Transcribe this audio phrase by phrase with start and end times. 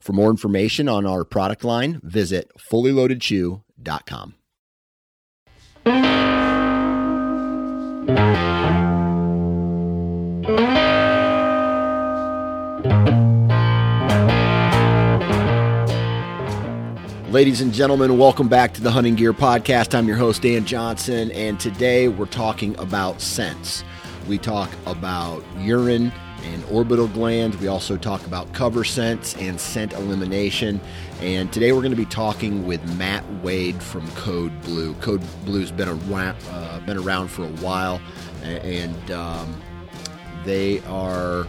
[0.00, 4.34] For more information on our product line, visit fullyloadedchew.com.
[17.30, 19.94] Ladies and gentlemen, welcome back to the Hunting Gear Podcast.
[19.94, 23.84] I'm your host, Dan Johnson, and today we're talking about scents.
[24.26, 26.10] We talk about urine
[26.44, 27.56] and orbital glands.
[27.56, 30.80] We also talk about cover scents and scent elimination.
[31.20, 34.94] And today we're going to be talking with Matt Wade from Code Blue.
[34.94, 38.00] Code Blue's been around, uh, been around for a while,
[38.42, 39.60] and um,
[40.44, 41.46] they are,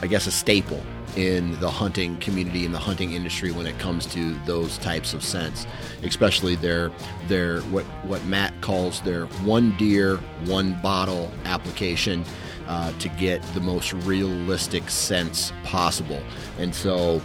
[0.00, 0.82] I guess, a staple
[1.16, 5.22] in the hunting community in the hunting industry when it comes to those types of
[5.22, 5.66] scents
[6.04, 6.90] especially their
[7.28, 12.24] their what what Matt calls their one deer one bottle application
[12.66, 16.20] uh, to get the most realistic sense possible.
[16.58, 17.20] And so,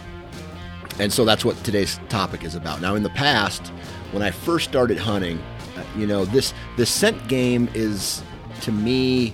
[0.98, 2.80] and so that's what today's topic is about.
[2.80, 3.68] Now, in the past,
[4.12, 5.38] when I first started hunting,
[5.76, 8.22] uh, you know, this this scent game is
[8.62, 9.32] to me,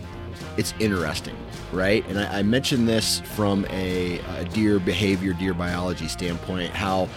[0.57, 1.37] it's interesting,
[1.73, 2.07] right?
[2.09, 7.09] And I, I mentioned this from a, a deer behavior, deer biology standpoint, how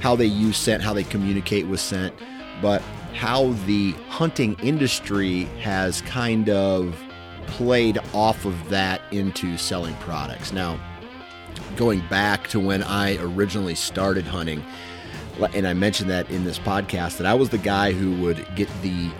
[0.00, 2.14] how they use scent, how they communicate with scent,
[2.60, 2.82] but
[3.14, 7.00] how the hunting industry has kind of
[7.46, 10.52] played off of that into selling products.
[10.52, 10.78] Now,
[11.76, 14.64] going back to when I originally started hunting,
[15.54, 18.68] and I mentioned that in this podcast, that I was the guy who would get
[18.82, 19.10] the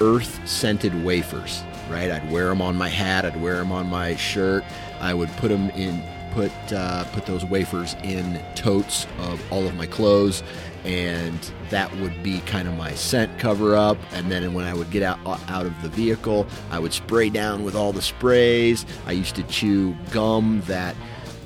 [0.00, 2.10] earth scented wafers, right?
[2.10, 4.64] I'd wear them on my hat, I'd wear them on my shirt,
[5.00, 6.02] I would put them in.
[6.32, 10.42] Put uh, put those wafers in totes of all of my clothes,
[10.84, 11.38] and
[11.68, 13.98] that would be kind of my scent cover up.
[14.12, 17.64] And then when I would get out out of the vehicle, I would spray down
[17.64, 18.86] with all the sprays.
[19.06, 20.96] I used to chew gum that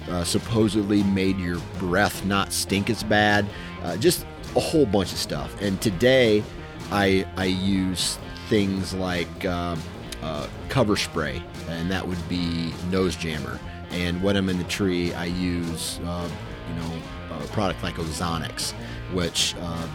[0.09, 3.45] uh, supposedly made your breath not stink as bad.
[3.83, 5.61] Uh, just a whole bunch of stuff.
[5.61, 6.45] And today,
[6.93, 9.77] I I use things like uh,
[10.23, 13.59] uh cover spray, and that would be nose jammer.
[13.91, 16.29] And when I'm in the tree, I use uh,
[16.69, 18.75] you know a product like Ozonics
[19.13, 19.91] which um,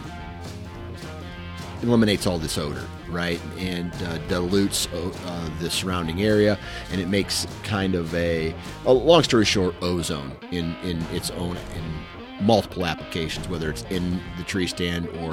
[1.82, 6.58] eliminates all this odor, right, and uh, dilutes uh, the surrounding area,
[6.90, 8.54] and it makes kind of a,
[8.86, 14.20] a, long story short, ozone in in its own in multiple applications, whether it's in
[14.36, 15.32] the tree stand or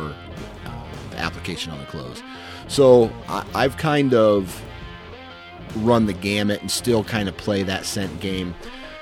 [0.66, 2.22] uh, the application on the clothes.
[2.68, 4.62] So I, I've kind of
[5.78, 8.56] run the gamut and still kind of play that scent game.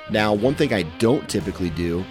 [0.10, 2.06] Now, one thing I don't typically do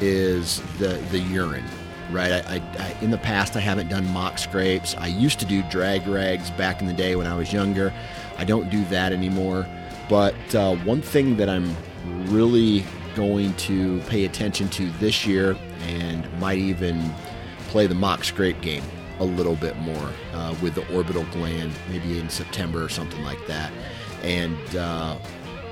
[0.00, 1.64] is the the urine
[2.12, 2.32] right?
[2.32, 4.94] I, I, I, in the past, I haven't done mock scrapes.
[4.96, 7.92] I used to do drag rags back in the day when I was younger.
[8.38, 9.66] I don't do that anymore.
[10.08, 11.74] But uh, one thing that I'm
[12.26, 12.84] really
[13.14, 17.12] going to pay attention to this year and might even
[17.68, 18.84] play the mock scrape game
[19.20, 23.44] a little bit more uh, with the orbital gland, maybe in September or something like
[23.46, 23.70] that.
[24.22, 25.16] And uh,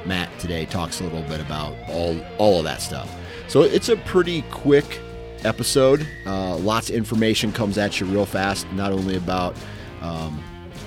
[0.05, 3.15] Matt today talks a little bit about all all of that stuff.
[3.49, 5.01] So it's a pretty quick
[5.45, 6.07] episode.
[6.27, 9.57] Uh, lots of information comes at you real fast, not only about
[10.01, 10.43] um,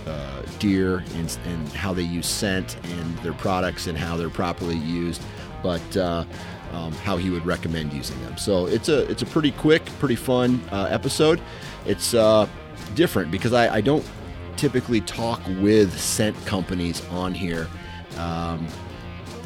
[0.06, 4.78] uh, deer and, and, how they use scent and their products and how they're properly
[4.78, 5.22] used,
[5.62, 6.24] but uh,
[6.72, 8.38] um, how he would recommend using them.
[8.38, 11.42] So it's a it's a pretty quick, pretty fun uh, episode.
[11.86, 12.48] It's uh,
[12.96, 14.06] different because I, I, don't
[14.58, 17.68] typically talk with scent companies on here.
[18.18, 18.68] Um,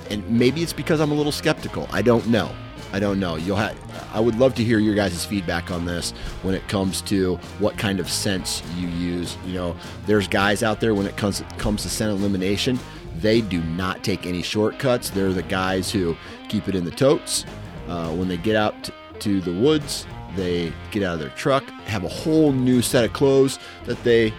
[0.10, 1.88] and maybe it's because I'm a little skeptical.
[1.92, 2.52] I don't know.
[2.94, 3.36] I don't know.
[3.36, 3.78] You'll have.
[4.14, 6.12] I would love to hear your guys' feedback on this
[6.44, 9.38] when it comes to what kind of scents you use.
[9.46, 9.76] You know,
[10.06, 12.80] there's guys out there when it comes comes to scent elimination,
[13.18, 15.10] they do not take any shortcuts.
[15.10, 16.16] They're the guys who
[16.48, 17.46] keep it in the totes.
[17.88, 20.06] Uh, when they get out to, to the woods,
[20.36, 24.34] they get out of their truck, have a whole new set of clothes that they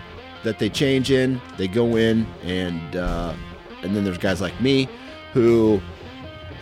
[0.47, 1.41] that they change in.
[1.57, 3.35] They go in, and uh,
[3.83, 4.89] and then there's guys like me
[5.33, 5.83] who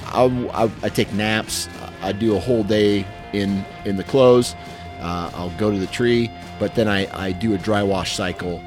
[0.07, 1.69] I, I, I take naps.
[2.01, 4.55] I do a whole day in in the clothes.
[5.01, 8.63] Uh, I'll go to the tree, but then I, I do a dry wash cycle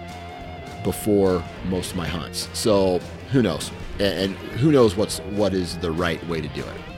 [0.83, 2.47] before most of my hunts.
[2.53, 2.99] So
[3.31, 3.71] who knows?
[3.99, 6.96] And, and who knows what's what is the right way to do it?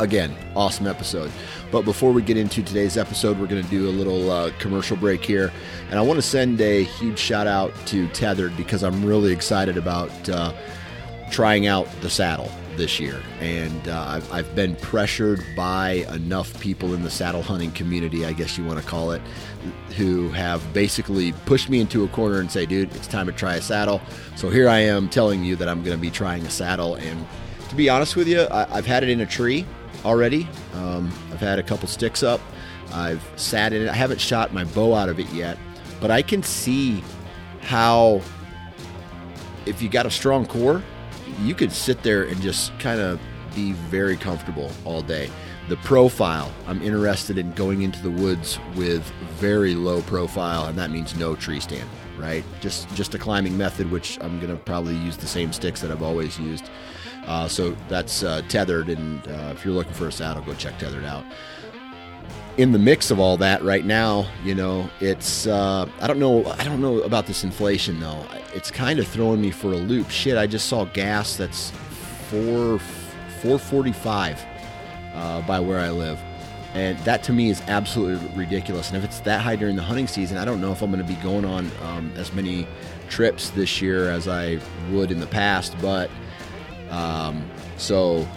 [0.00, 1.30] Again, awesome episode.
[1.70, 4.96] But before we get into today's episode, we're going to do a little uh, commercial
[4.96, 5.52] break here.
[5.90, 9.76] And I want to send a huge shout out to Tethered because I'm really excited
[9.76, 10.54] about uh,
[11.30, 13.20] trying out the saddle this year.
[13.40, 18.32] And uh, I've, I've been pressured by enough people in the saddle hunting community, I
[18.32, 19.20] guess you want to call it,
[19.98, 23.56] who have basically pushed me into a corner and say, dude, it's time to try
[23.56, 24.00] a saddle.
[24.34, 26.94] So here I am telling you that I'm going to be trying a saddle.
[26.94, 27.26] And
[27.68, 29.66] to be honest with you, I, have had it in a tree
[30.04, 30.48] already.
[30.74, 32.40] Um, I've had a couple sticks up.
[32.92, 33.88] I've sat in it.
[33.88, 35.58] I haven't shot my bow out of it yet,
[36.00, 37.02] but I can see
[37.60, 38.20] how
[39.66, 40.82] if you got a strong core,
[41.40, 43.20] you could sit there and just kind of
[43.54, 45.30] be very comfortable all day.
[45.68, 49.02] The profile, I'm interested in going into the woods with
[49.38, 51.88] very low profile, and that means no tree stand,
[52.18, 52.44] right?
[52.60, 56.02] Just just a climbing method, which I'm gonna probably use the same sticks that I've
[56.02, 56.70] always used.
[57.30, 60.76] Uh, so that's uh, tethered, and uh, if you're looking for a saddle, go check
[60.80, 61.24] tethered out.
[62.56, 66.44] In the mix of all that, right now, you know, it's uh, I don't know
[66.58, 68.26] I don't know about this inflation though.
[68.52, 70.10] It's kind of throwing me for a loop.
[70.10, 71.70] Shit, I just saw gas that's
[72.30, 72.80] four
[73.40, 74.44] four forty five
[75.14, 76.18] uh, by where I live.
[76.74, 78.88] And that to me is absolutely ridiculous.
[78.88, 81.04] And if it's that high during the hunting season, I don't know if I'm going
[81.04, 82.66] to be going on um, as many
[83.08, 84.58] trips this year as I
[84.90, 85.76] would in the past.
[85.80, 86.10] But
[86.90, 88.28] um, so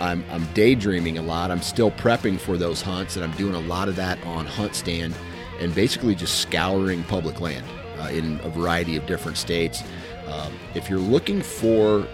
[0.00, 1.50] I'm, I'm daydreaming a lot.
[1.50, 4.74] I'm still prepping for those hunts, and I'm doing a lot of that on Hunt
[4.74, 5.14] Stand
[5.60, 7.64] and basically just scouring public land
[7.98, 9.82] uh, in a variety of different states.
[10.26, 12.06] Um, if you're looking for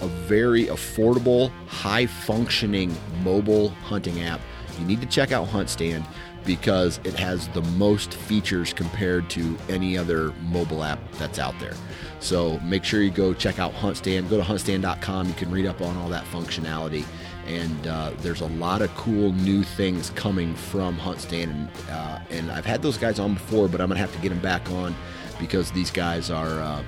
[0.00, 4.40] a very affordable, high functioning mobile hunting app,
[4.78, 6.04] you need to check out Hunt Stand
[6.44, 11.74] because it has the most features compared to any other mobile app that's out there.
[12.20, 14.28] So make sure you go check out HuntStand.
[14.28, 15.28] Go to huntstand.com.
[15.28, 17.04] You can read up on all that functionality.
[17.46, 21.50] And uh, there's a lot of cool new things coming from HuntStand.
[21.50, 24.20] And, uh, and I've had those guys on before, but I'm going to have to
[24.20, 24.94] get them back on
[25.38, 26.60] because these guys are.
[26.60, 26.82] Uh,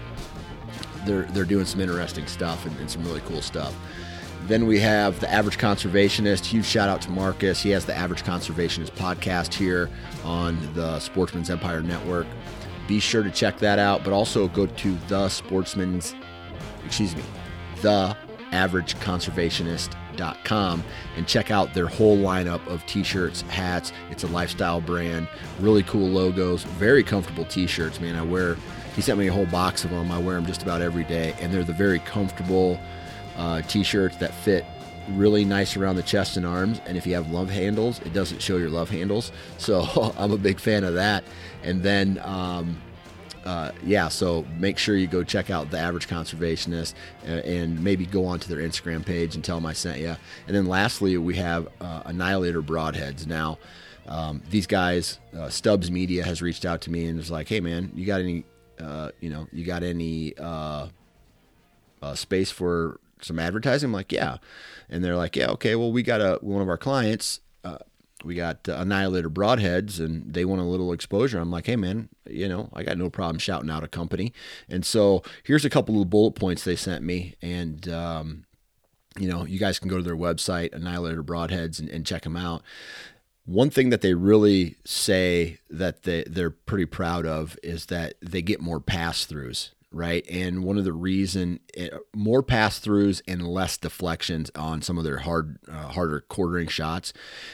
[1.05, 3.75] they're, they're doing some interesting stuff and, and some really cool stuff.
[4.47, 6.45] Then we have the Average Conservationist.
[6.45, 7.63] Huge shout out to Marcus.
[7.63, 9.89] He has the Average Conservationist podcast here
[10.25, 12.27] on the Sportsman's Empire Network.
[12.89, 16.15] Be sure to check that out, but also go to the Sportsman's,
[16.85, 17.23] excuse me,
[17.83, 18.17] the
[18.51, 20.85] Average Conservationist.com
[21.17, 23.93] and check out their whole lineup of t-shirts, hats.
[24.11, 25.29] It's a lifestyle brand,
[25.61, 28.01] really cool logos, very comfortable t-shirts.
[28.01, 28.57] Man, I wear.
[28.97, 30.11] He sent me a whole box of them.
[30.11, 32.79] I wear them just about every day, and they're the very comfortable
[33.37, 34.65] uh, t-shirts that fit
[35.11, 36.81] really nice around the chest and arms.
[36.87, 39.33] And if you have love handles it doesn't show your love handles.
[39.59, 41.25] So i'm a big fan of that.
[41.63, 42.81] And then um,
[43.45, 46.95] uh, yeah so make sure you go check out the average conservationist
[47.27, 50.15] uh, and maybe go onto their instagram page and tell them i sent you
[50.47, 53.27] and then lastly we have uh, annihilator broadheads.
[53.27, 53.59] Now
[54.07, 57.61] um, these guys uh, stubbs media has reached out to me and was like hey
[57.61, 58.45] man you got any
[58.81, 60.89] uh, you know you got any uh,
[62.15, 63.89] space for some advertising?
[63.89, 64.39] I'm like, yeah.
[64.89, 67.79] And they're like, yeah, okay, well, we got a one of our clients, uh,
[68.25, 71.39] we got uh, Annihilator Broadheads, and they want a little exposure.
[71.39, 74.33] I'm like, hey, man, you know, I got no problem shouting out a company.
[74.69, 77.35] And so here's a couple of bullet points they sent me.
[77.43, 78.45] And, um,
[79.19, 82.37] you know, you guys can go to their website, Annihilator Broadheads, and, and check them
[82.37, 82.63] out.
[83.45, 88.41] One thing that they really say that they, they're pretty proud of is that they
[88.41, 90.25] get more pass throughs right?
[90.31, 95.05] And one of the reason eh, more pass throughs and less deflections on some of
[95.05, 97.13] their hard, uh, harder quartering shots,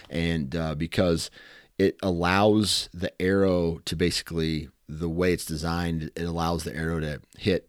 [0.09, 1.31] and uh, because
[1.79, 7.21] it allows the arrow to basically the way it's designed, it allows the arrow to
[7.37, 7.69] hit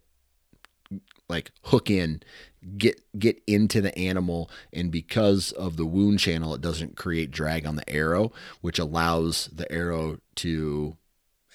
[1.28, 2.22] like hook in
[2.78, 7.66] get get into the animal and because of the wound channel it doesn't create drag
[7.66, 10.98] on the arrow which allows the arrow to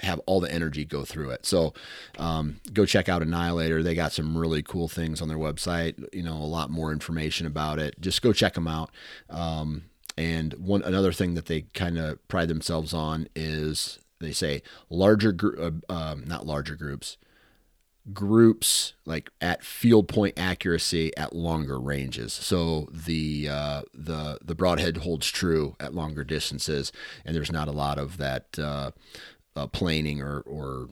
[0.01, 1.47] have all the energy go through it.
[1.47, 1.73] So
[2.19, 3.83] um, go check out Annihilator.
[3.83, 6.05] They got some really cool things on their website.
[6.13, 8.01] You know, a lot more information about it.
[8.01, 8.91] Just go check them out.
[9.31, 9.85] Um,
[10.17, 15.33] and one another thing that they kind of pride themselves on is they say larger,
[15.33, 17.17] group, uh, um, not larger groups,
[18.13, 22.33] groups like at field point accuracy at longer ranges.
[22.33, 26.93] So the uh, the the broadhead holds true at longer distances,
[27.25, 28.91] and there's not a lot of that uh,
[29.57, 30.89] uh, planing or or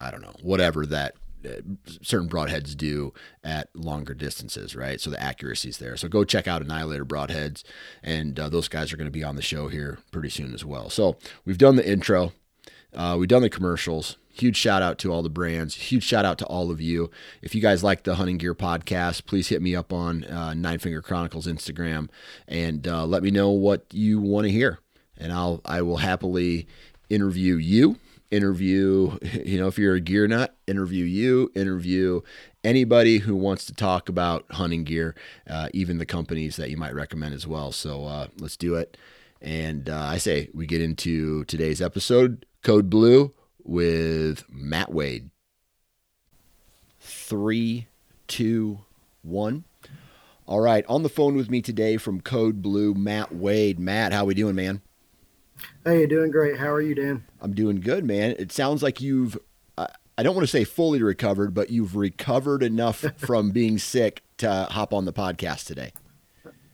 [0.00, 1.60] I don't know whatever that uh,
[2.02, 3.12] certain broadheads do
[3.44, 5.00] at longer distances, right?
[5.00, 5.96] So the accuracy is there.
[5.96, 7.62] So go check out Annihilator Broadheads,
[8.02, 10.64] and uh, those guys are going to be on the show here pretty soon as
[10.64, 10.90] well.
[10.90, 12.32] So we've done the intro,
[12.94, 14.16] uh, we've done the commercials.
[14.30, 15.74] Huge shout out to all the brands.
[15.74, 17.10] Huge shout out to all of you.
[17.42, 20.78] If you guys like the Hunting Gear podcast, please hit me up on uh, Nine
[20.78, 22.08] Finger Chronicles Instagram
[22.46, 24.78] and uh, let me know what you want to hear,
[25.16, 26.68] and I'll I will happily
[27.10, 27.96] interview you
[28.30, 32.20] interview, you know, if you're a gear nut, interview you, interview
[32.64, 35.14] anybody who wants to talk about hunting gear,
[35.48, 37.72] uh, even the companies that you might recommend as well.
[37.72, 38.96] So uh, let's do it.
[39.40, 45.30] And uh, I say we get into today's episode, Code Blue with Matt Wade.
[47.00, 47.86] Three,
[48.26, 48.80] two,
[49.22, 49.64] one.
[50.46, 53.78] All right, on the phone with me today from Code Blue, Matt Wade.
[53.78, 54.80] Matt, how we doing, man?
[55.88, 56.58] Hey, doing great.
[56.58, 57.24] How are you, Dan?
[57.40, 58.36] I'm doing good, man.
[58.38, 59.38] It sounds like you've,
[59.78, 59.86] uh,
[60.18, 64.68] I don't want to say fully recovered, but you've recovered enough from being sick to
[64.70, 65.92] hop on the podcast today.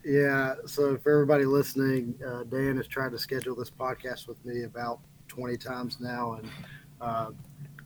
[0.04, 0.56] Yeah.
[0.66, 4.99] So, for everybody listening, uh, Dan has tried to schedule this podcast with me about
[5.28, 6.50] 20 times now and
[7.00, 7.30] uh,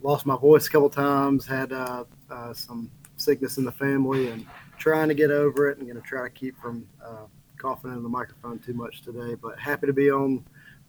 [0.00, 4.46] lost my voice a couple times, had uh, uh, some sickness in the family, and
[4.78, 7.26] trying to get over it and going to try to keep from uh,
[7.58, 9.34] coughing in the microphone too much today.
[9.34, 10.42] But happy to be on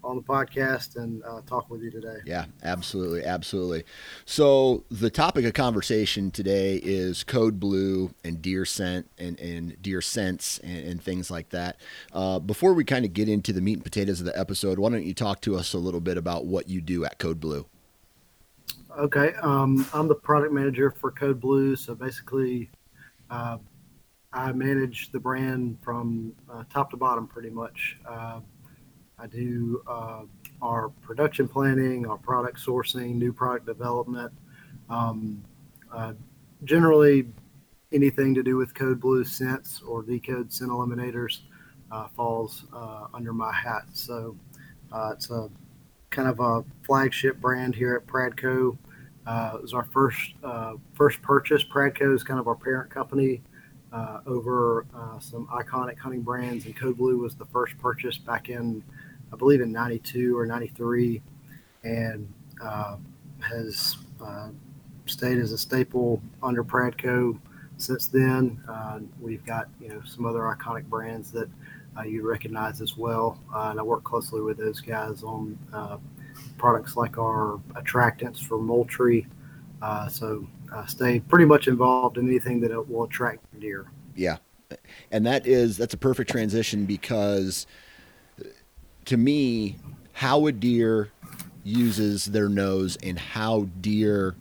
[0.03, 2.17] on the podcast and uh, talk with you today.
[2.25, 3.83] Yeah, absolutely, absolutely.
[4.25, 10.01] So the topic of conversation today is code blue and deer scent and, and deer
[10.01, 11.77] scents and, and things like that.
[12.13, 14.89] Uh, before we kind of get into the meat and potatoes of the episode, why
[14.89, 17.65] don't you talk to us a little bit about what you do at Code Blue?
[18.97, 21.75] Okay, um, I'm the product manager for Code Blue.
[21.75, 22.69] So basically,
[23.29, 23.57] uh,
[24.33, 27.97] I manage the brand from uh, top to bottom, pretty much.
[29.21, 30.21] I do uh,
[30.61, 34.31] our production planning, our product sourcing, new product development.
[34.89, 35.43] Um,
[35.93, 36.13] uh,
[36.63, 37.27] generally,
[37.91, 41.39] anything to do with Code Blue scents or D/Code scent eliminators
[41.91, 43.83] uh, falls uh, under my hat.
[43.93, 44.37] So
[44.91, 45.49] uh, it's a
[46.11, 48.77] kind of a flagship brand here at Pradco.
[49.27, 50.33] Uh, it was our first
[50.93, 51.63] first purchase.
[51.63, 53.41] Pradco is kind of our parent company.
[54.27, 54.85] Over
[55.19, 58.83] some iconic hunting brands, and Code Blue was the first purchase back in
[59.31, 61.21] I believe in 92 or 93,
[61.83, 62.31] and
[62.61, 62.97] uh,
[63.39, 64.49] has uh,
[65.05, 67.39] stayed as a staple under Pradco
[67.77, 68.61] since then.
[68.67, 71.49] Uh, we've got you know some other iconic brands that
[71.97, 75.97] uh, you recognize as well, uh, and I work closely with those guys on uh,
[76.57, 79.27] products like our attractants for Moultrie.
[80.09, 80.47] so
[80.87, 83.87] stay pretty much involved in anything that will attract deer.
[84.15, 84.37] Yeah,
[85.11, 87.65] and that is that's a perfect transition because
[89.05, 89.77] to me,
[90.13, 91.11] how a deer
[91.63, 94.35] uses their nose and how deer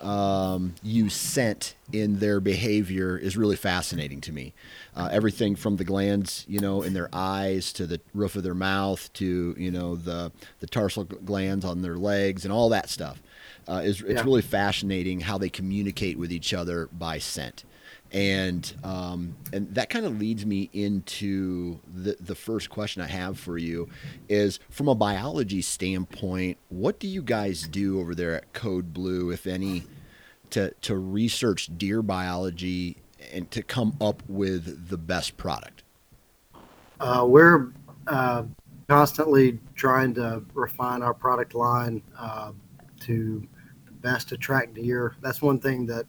[0.00, 4.54] um, use scent in their behavior is really fascinating to me.
[4.94, 8.54] Uh, everything from the glands, you know, in their eyes to the roof of their
[8.54, 13.22] mouth to you know the the tarsal glands on their legs and all that stuff
[13.68, 14.24] uh, is it's yeah.
[14.24, 17.64] really fascinating how they communicate with each other by scent
[18.12, 23.38] and um, and that kind of leads me into the the first question I have
[23.38, 23.88] for you
[24.28, 29.30] is from a biology standpoint, what do you guys do over there at Code Blue,
[29.30, 29.84] if any,
[30.50, 32.96] to to research deer biology
[33.32, 35.82] and to come up with the best product?
[37.00, 37.72] Uh, we're
[38.06, 38.44] uh,
[38.88, 42.52] constantly trying to refine our product line uh,
[43.00, 43.46] to
[44.00, 45.14] best attract deer.
[45.20, 46.06] That's one thing that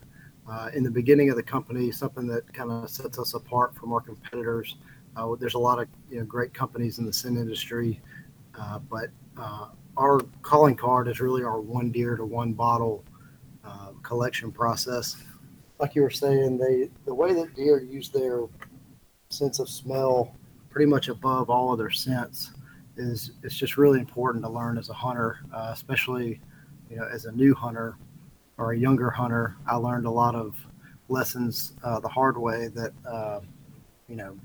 [0.73, 4.01] in the beginning of the company, something that kind of sets us apart from our
[4.01, 4.75] competitors.
[5.15, 7.99] Uh, there's a lot of you know, great companies in the scent industry,
[8.59, 13.03] uh, but uh, our calling card is really our one deer to one bottle
[13.65, 15.17] uh, collection process.
[15.79, 18.43] Like you were saying, they the way that deer use their
[19.29, 20.35] sense of smell
[20.69, 22.51] pretty much above all other scents
[22.97, 26.39] is it's just really important to learn as a hunter, uh, especially
[26.89, 27.97] you know as a new hunter
[28.59, 30.55] or a younger hunter, I learned a lot of
[31.07, 33.39] lessons uh, the hard way that uh,
[34.07, 34.37] you know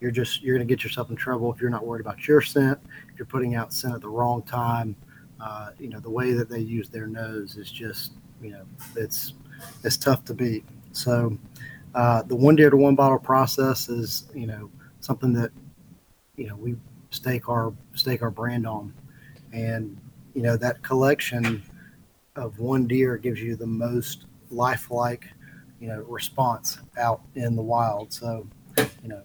[0.00, 2.40] you're just you're going to get yourself in trouble if you're not worried about your
[2.40, 2.78] scent.
[3.10, 4.94] If you're putting out scent at the wrong time,
[5.40, 8.64] uh, you know the way that they use their nose is just you know
[8.94, 9.32] it's
[9.82, 10.64] it's tough to beat.
[10.92, 11.36] So
[11.94, 15.50] uh, the one deer to one bottle process is you know something that
[16.36, 16.76] you know we
[17.10, 18.92] stake our stake our brand on,
[19.52, 19.98] and
[20.34, 21.62] you know that collection
[22.36, 25.28] of one deer gives you the most lifelike,
[25.80, 28.12] you know, response out in the wild.
[28.12, 28.46] So,
[28.78, 29.22] you know,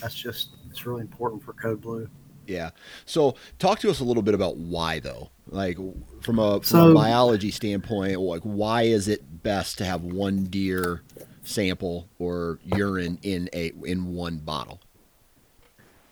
[0.00, 2.08] that's just it's really important for Code Blue.
[2.46, 2.70] Yeah.
[3.04, 5.30] So talk to us a little bit about why though.
[5.48, 5.76] Like
[6.20, 10.44] from a from so, a biology standpoint, like why is it best to have one
[10.44, 11.02] deer
[11.42, 14.80] sample or urine in a in one bottle?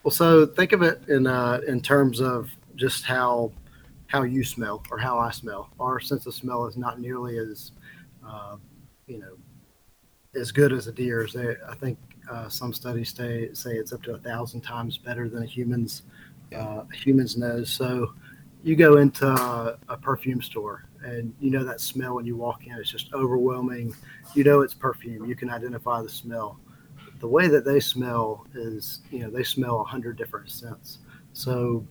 [0.03, 3.51] Well, so think of it in uh, in terms of just how
[4.07, 5.69] how you smell or how I smell.
[5.79, 7.71] Our sense of smell is not nearly as
[8.25, 8.57] uh,
[9.05, 9.37] you know
[10.39, 11.33] as good as a deer's.
[11.33, 11.97] They, I think
[12.29, 16.03] uh, some studies say say it's up to a thousand times better than a human's
[16.55, 17.69] uh, human's nose.
[17.69, 18.13] So
[18.63, 22.65] you go into a, a, perfume store and you know that smell when you walk
[22.65, 22.73] in.
[22.73, 23.93] It's just overwhelming.
[24.33, 25.25] You know it's perfume.
[25.25, 26.59] You can identify the smell.
[27.19, 30.99] The way that they smell is, you know, they smell a hundred different scents.
[31.33, 31.85] So,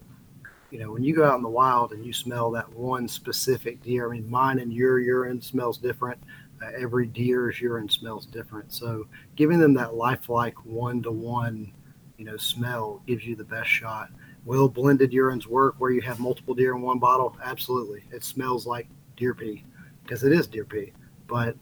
[0.71, 3.83] you know, when you go out in the wild and you smell that one specific
[3.83, 6.19] deer, I mean, mine and your urine smells different.
[6.63, 8.73] Uh, every deer's urine smells different.
[8.73, 9.07] So,
[9.37, 11.73] giving them that lifelike one to one,
[12.17, 14.09] you know, smell gives you the best shot.
[14.45, 17.37] Will blended urines work where you have multiple deer in one bottle?
[17.45, 18.05] Absolutely.
[18.11, 19.65] It smells like deer pee
[20.03, 20.93] because it is deer pee.
[21.27, 21.57] But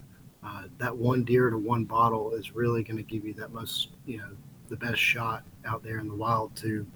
[0.45, 3.89] uh, that one deer to one bottle is really going to give you that most,
[4.07, 4.31] you know,
[4.69, 6.87] the best shot out there in the wild to,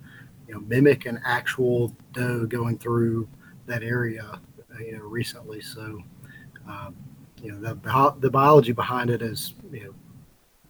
[0.49, 3.29] you know, mimic an actual doe going through
[3.67, 4.41] that area,
[4.75, 5.61] uh, you know, recently.
[5.61, 6.03] So,
[6.67, 6.97] um,
[7.43, 9.95] you know, the, the biology behind it is, you know,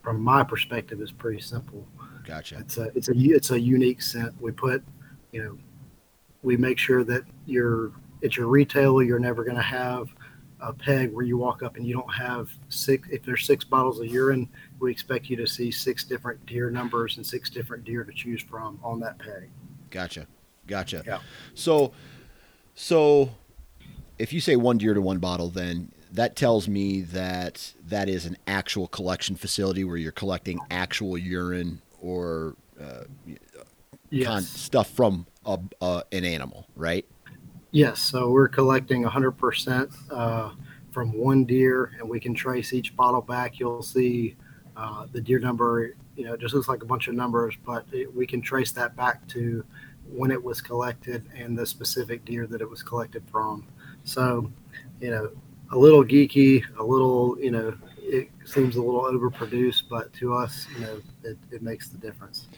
[0.03, 1.87] from my perspective, is pretty simple.
[2.27, 2.59] Gotcha.
[2.59, 4.35] It's a it's a it's a unique scent.
[4.41, 4.83] We put
[5.33, 5.59] you know,
[6.43, 7.93] we make sure that you're
[8.25, 10.09] at your retailer, you're never going to have
[10.61, 13.09] a peg where you walk up and you don't have six.
[13.11, 14.49] If there's six bottles of urine,
[14.81, 18.43] we expect you to see six different deer numbers and six different deer to choose
[18.43, 19.51] from on that peg.
[19.91, 20.27] Gotcha,
[20.67, 21.03] gotcha.
[21.07, 21.21] Yeah.
[21.55, 21.93] So,
[22.75, 23.31] so
[24.19, 28.27] if you say one deer to one bottle, then that tells me that that is
[28.27, 33.05] an actual collection facility where you're collecting actual urine or uh,
[34.11, 34.27] yes.
[34.27, 37.05] con- stuff from a, uh, an animal, right?
[37.71, 38.01] Yes.
[38.01, 40.51] So we're collecting 100% uh,
[40.91, 43.59] from one deer, and we can trace each bottle back.
[43.59, 44.37] You'll see
[44.77, 45.95] uh, the deer number.
[46.19, 48.97] You know, just looks like a bunch of numbers, but it, we can trace that
[48.97, 49.65] back to
[50.11, 53.67] when it was collected and the specific deer that it was collected from.
[54.03, 54.51] So,
[55.01, 55.31] you know,
[55.71, 60.67] a little geeky, a little, you know, it seems a little overproduced, but to us,
[60.75, 62.49] you know, it, it makes the difference.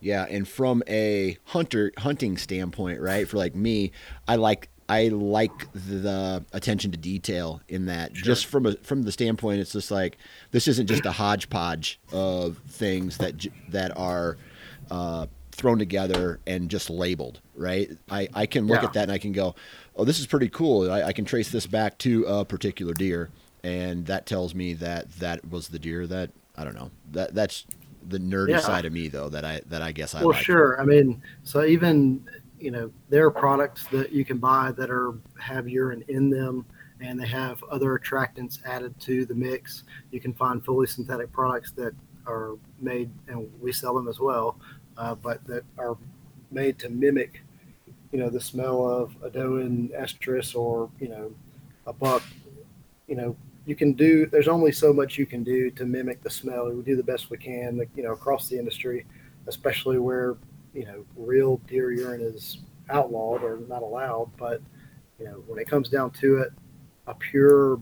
[0.00, 3.28] Yeah, and from a hunter hunting standpoint, right?
[3.28, 3.92] For like me,
[4.26, 8.16] I like I like the attention to detail in that.
[8.16, 8.24] Sure.
[8.24, 10.18] Just from a from the standpoint, it's just like
[10.50, 14.36] this isn't just a hodgepodge of things that that are
[14.90, 17.88] uh, thrown together and just labeled, right?
[18.10, 18.88] I I can look yeah.
[18.88, 19.54] at that and I can go,
[19.94, 20.90] oh, this is pretty cool.
[20.90, 23.30] I, I can trace this back to a particular deer,
[23.62, 27.64] and that tells me that that was the deer that I don't know that that's
[28.08, 28.60] the nerdy yeah.
[28.60, 30.42] side of me though that I that I guess I well like.
[30.42, 32.26] sure I mean so even
[32.60, 36.64] you know there are products that you can buy that are have urine in them
[37.00, 39.84] and they have other attractants added to the mix.
[40.10, 41.94] You can find fully synthetic products that
[42.26, 44.58] are made and we sell them as well
[44.98, 45.96] uh, but that are
[46.50, 47.40] made to mimic
[48.12, 51.32] you know the smell of a doe in estrus or you know
[51.86, 52.22] a buck.
[53.08, 56.30] You know you can do there's only so much you can do to mimic the
[56.30, 56.70] smell.
[56.70, 59.06] We do the best we can you know across the industry
[59.46, 60.36] especially where
[60.72, 62.58] you know real deer urine is
[62.90, 64.60] outlawed or not allowed but
[65.18, 66.52] you know when it comes down to it
[67.06, 67.80] a pure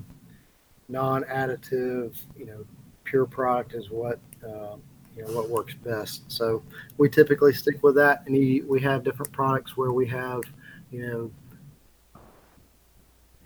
[0.89, 2.65] non-additive you know
[3.05, 4.77] pure product is what uh,
[5.17, 6.23] you know what works best.
[6.31, 6.63] So
[6.97, 8.35] we typically stick with that and
[8.69, 10.43] we have different products where we have
[10.91, 12.23] you know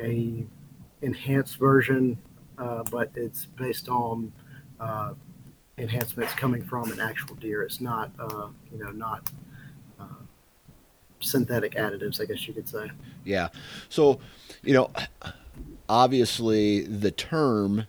[0.00, 0.44] a
[1.00, 2.18] enhanced version,
[2.58, 4.32] uh, but it's based on
[4.80, 5.14] uh,
[5.78, 7.62] enhancements coming from an actual deer.
[7.62, 9.30] It's not, uh, you know, not
[9.98, 10.04] uh,
[11.20, 12.90] synthetic additives, I guess you could say.
[13.24, 13.48] Yeah.
[13.88, 14.20] So,
[14.62, 14.90] you know,
[15.88, 17.86] obviously the term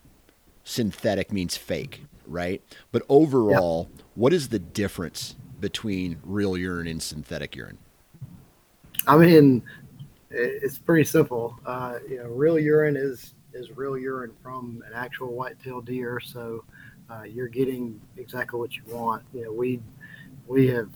[0.64, 2.62] synthetic means fake, right?
[2.92, 7.78] But overall, what is the difference between real urine and synthetic urine?
[9.08, 9.64] I mean,
[10.30, 11.60] it's pretty simple.
[11.66, 16.64] Uh, you know, real urine is is real urine from an actual white-tailed deer, so
[17.14, 19.24] uh, you're getting exactly what you want.
[19.34, 19.80] You know, we
[20.48, 20.90] we have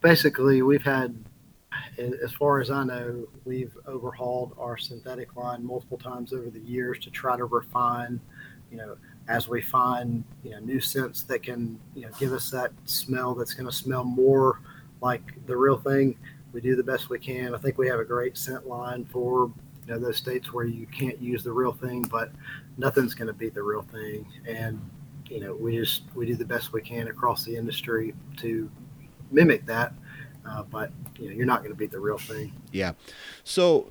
[0.00, 1.14] basically we've had,
[1.98, 6.98] as far as I know, we've overhauled our synthetic line multiple times over the years
[7.00, 8.20] to try to refine.
[8.70, 8.96] You know,
[9.28, 13.34] as we find you know new scents that can you know give us that smell
[13.34, 14.60] that's going to smell more
[15.00, 16.16] like the real thing
[16.52, 17.54] we do the best we can.
[17.54, 19.50] I think we have a great scent line for
[19.86, 22.30] you know those states where you can't use the real thing, but
[22.78, 24.26] nothing's going to beat the real thing.
[24.46, 24.80] And
[25.28, 28.70] you know, we just we do the best we can across the industry to
[29.30, 29.92] mimic that.
[30.46, 32.52] Uh, but you know, you're not going to beat the real thing.
[32.72, 32.92] Yeah.
[33.44, 33.90] So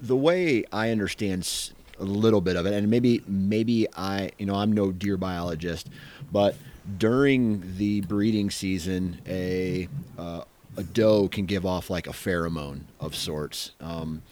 [0.00, 4.54] the way I understand a little bit of it, and maybe maybe I, you know,
[4.54, 5.88] I'm no deer biologist,
[6.30, 6.56] but
[6.96, 9.88] during the breeding season, a
[10.18, 10.42] uh,
[10.76, 14.22] a doe can give off like a pheromone of sorts, um,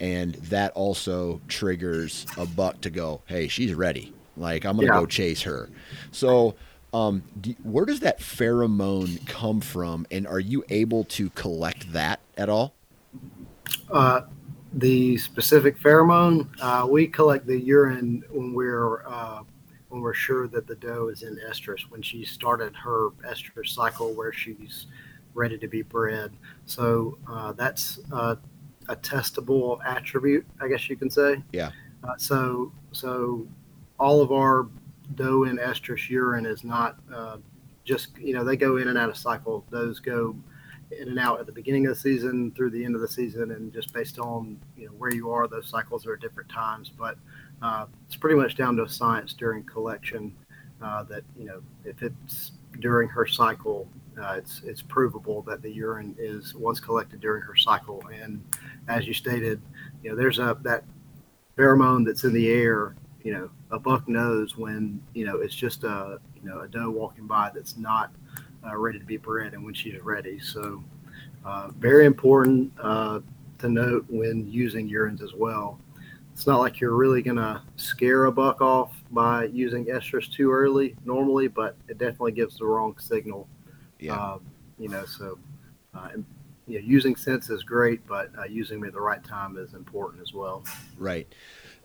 [0.00, 4.12] and that also triggers a buck to go, "Hey, she's ready.
[4.36, 5.00] Like I'm gonna yeah.
[5.00, 5.68] go chase her."
[6.12, 6.54] So,
[6.92, 12.20] um, do, where does that pheromone come from, and are you able to collect that
[12.36, 12.74] at all?
[13.90, 14.22] Uh,
[14.72, 19.42] the specific pheromone, uh, we collect the urine when we're uh,
[19.88, 24.12] when we're sure that the doe is in estrus when she started her estrus cycle
[24.12, 24.86] where she's
[25.34, 26.32] ready to be bred.
[26.64, 28.36] So uh, that's uh,
[28.88, 31.42] a testable attribute, I guess you can say.
[31.52, 31.70] Yeah.
[32.04, 33.46] Uh, so so
[33.98, 34.68] all of our
[35.14, 37.38] doe and estrus urine is not uh,
[37.84, 39.64] just you know they go in and out of cycle.
[39.70, 40.36] Those go
[40.90, 43.52] in and out at the beginning of the season through the end of the season,
[43.52, 46.90] and just based on you know where you are, those cycles are at different times.
[46.90, 47.16] But
[47.62, 50.34] uh, it's pretty much down to science during collection
[50.82, 53.88] uh, that you know if it's during her cycle,
[54.20, 58.02] uh, it's it's provable that the urine is was collected during her cycle.
[58.22, 58.42] And
[58.88, 59.60] as you stated,
[60.02, 60.84] you know there's a that
[61.56, 62.94] pheromone that's in the air.
[63.22, 66.90] You know, a buck knows when you know it's just a you know a doe
[66.90, 68.12] walking by that's not
[68.66, 70.38] uh, ready to be bred and when she's ready.
[70.38, 70.82] So,
[71.44, 73.20] uh, very important uh,
[73.58, 75.78] to note when using urines as well.
[76.32, 80.52] It's not like you're really going to scare a buck off by using estrus too
[80.52, 83.48] early normally, but it definitely gives the wrong signal.
[83.98, 84.14] Yeah.
[84.14, 84.38] Uh,
[84.78, 85.38] you know, so
[85.94, 86.24] uh, and,
[86.66, 89.74] you know, using scents is great, but uh, using them at the right time is
[89.74, 90.64] important as well.
[90.98, 91.26] Right.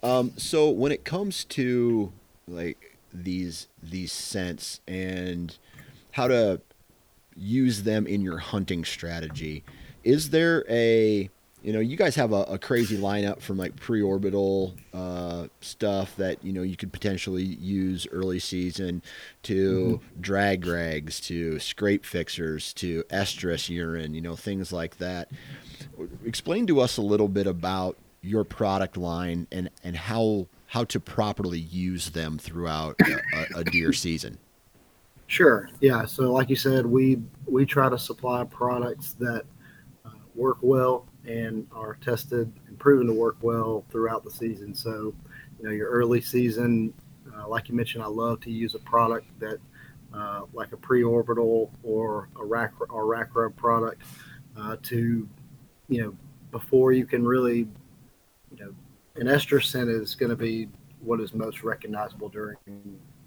[0.04, 2.12] Um, so when it comes to
[2.48, 5.58] like these these scents and
[6.12, 6.62] how to
[7.36, 9.64] use them in your hunting strategy.
[10.04, 11.30] Is there a
[11.64, 16.44] you know, you guys have a, a crazy lineup from like pre-orbital uh, stuff that
[16.44, 19.02] you know you could potentially use early season
[19.44, 20.22] to mm-hmm.
[20.22, 25.30] drag rags to scrape fixers to estrus urine, you know, things like that.
[26.26, 31.00] Explain to us a little bit about your product line and and how how to
[31.00, 32.96] properly use them throughout
[33.36, 34.38] a, a deer season.
[35.28, 35.70] Sure.
[35.80, 36.06] Yeah.
[36.06, 39.44] So, like you said, we we try to supply products that
[40.06, 44.74] uh, work well and are tested and proven to work well throughout the season.
[44.76, 45.14] So,
[45.58, 46.94] you know, your early season,
[47.36, 49.60] uh, like you mentioned, I love to use a product that,
[50.14, 54.02] uh, like a pre-orbital or a rack or rack rub product,
[54.58, 55.28] uh, to,
[55.88, 56.14] you know,
[56.52, 57.60] before you can really,
[58.52, 58.74] you know,
[59.16, 60.68] an estrus scent is going to be
[61.00, 62.58] what is most recognizable during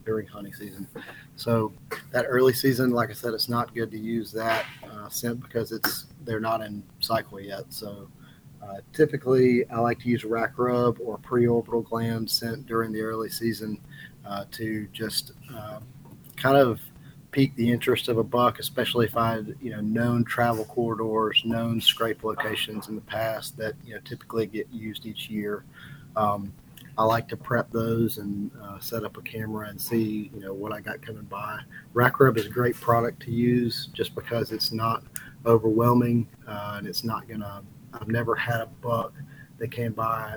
[0.04, 0.86] during hunting season.
[1.36, 1.72] So
[2.10, 5.72] that early season, like I said, it's not good to use that uh, scent because
[5.72, 7.64] it's they're not in cycle yet.
[7.68, 8.08] So
[8.62, 13.28] uh, typically, I like to use rack rub or pre-orbital gland scent during the early
[13.28, 13.78] season
[14.24, 15.80] uh, to just uh,
[16.36, 16.80] kind of
[17.30, 21.42] pique the interest of a buck, especially if I had you know known travel corridors,
[21.44, 25.64] known scrape locations in the past that you know typically get used each year.
[26.16, 26.52] Um,
[26.96, 30.54] I like to prep those and uh, set up a camera and see, you know,
[30.54, 31.58] what I got coming by.
[31.92, 35.02] Rack Rub is a great product to use just because it's not
[35.46, 37.62] overwhelming uh, and it's not gonna.
[37.92, 39.12] I've never had a buck
[39.58, 40.36] that came by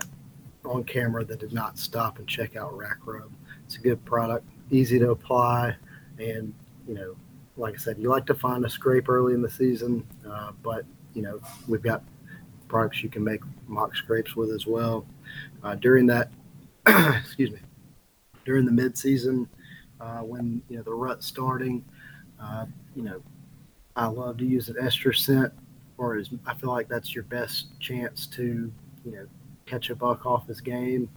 [0.63, 3.31] on camera that did not stop and check out Rack Rub.
[3.65, 5.75] It's a good product, easy to apply,
[6.19, 6.53] and
[6.87, 7.15] you know,
[7.55, 10.85] like I said, you like to find a scrape early in the season, uh, but
[11.13, 12.03] you know, we've got
[12.67, 15.05] products you can make mock scrapes with as well.
[15.63, 16.29] Uh, during that
[16.87, 17.59] excuse me,
[18.45, 19.47] during the midseason
[19.99, 21.83] uh, when you know the rut starting.
[22.39, 22.65] Uh,
[22.95, 23.21] you know,
[23.97, 25.51] I love to use an estrus scent,
[25.97, 28.71] or as I feel like that's your best chance to
[29.03, 29.25] you know
[29.65, 31.09] catch a buck off his game.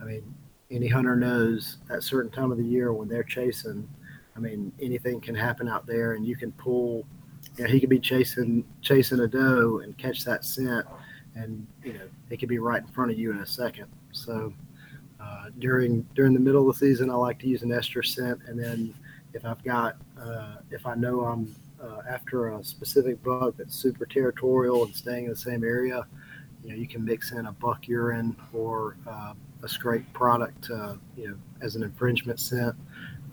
[0.00, 0.22] I mean,
[0.70, 3.88] any hunter knows that certain time of the year when they're chasing.
[4.36, 7.04] I mean, anything can happen out there, and you can pull.
[7.56, 10.86] You know, he could be chasing chasing a doe and catch that scent,
[11.34, 13.86] and you know it could be right in front of you in a second.
[14.12, 14.54] So
[15.20, 18.40] uh, during during the middle of the season, I like to use an estrus scent,
[18.46, 18.94] and then
[19.32, 24.06] if I've got uh, if I know I'm uh, after a specific buck that's super
[24.06, 26.06] territorial and staying in the same area,
[26.64, 30.68] you know, you can mix in a buck urine or uh, a scrape product,
[31.16, 32.74] you know, as an infringement scent.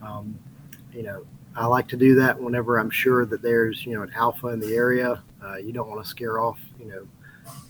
[0.02, 0.38] Um,
[0.94, 4.12] you know, I like to do that whenever I'm sure that there's you know an
[4.14, 5.24] alpha in the area.
[5.44, 7.08] Uh, you don't want to scare off you know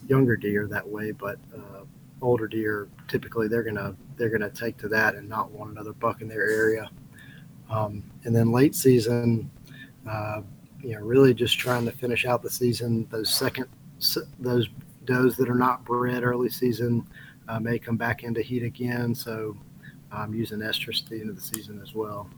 [0.07, 1.83] younger deer that way, but uh,
[2.21, 6.21] older deer, typically they're gonna they're gonna take to that and not want another buck
[6.21, 6.89] in their area.
[7.69, 9.49] Um, and then late season,
[10.07, 10.41] uh,
[10.81, 13.07] you know, really just trying to finish out the season.
[13.09, 13.67] Those second
[14.39, 14.69] those
[15.05, 17.07] does that are not bred early season
[17.47, 19.15] uh, may come back into heat again.
[19.15, 19.55] So
[20.11, 22.29] I'm using estrus at the end of the season as well.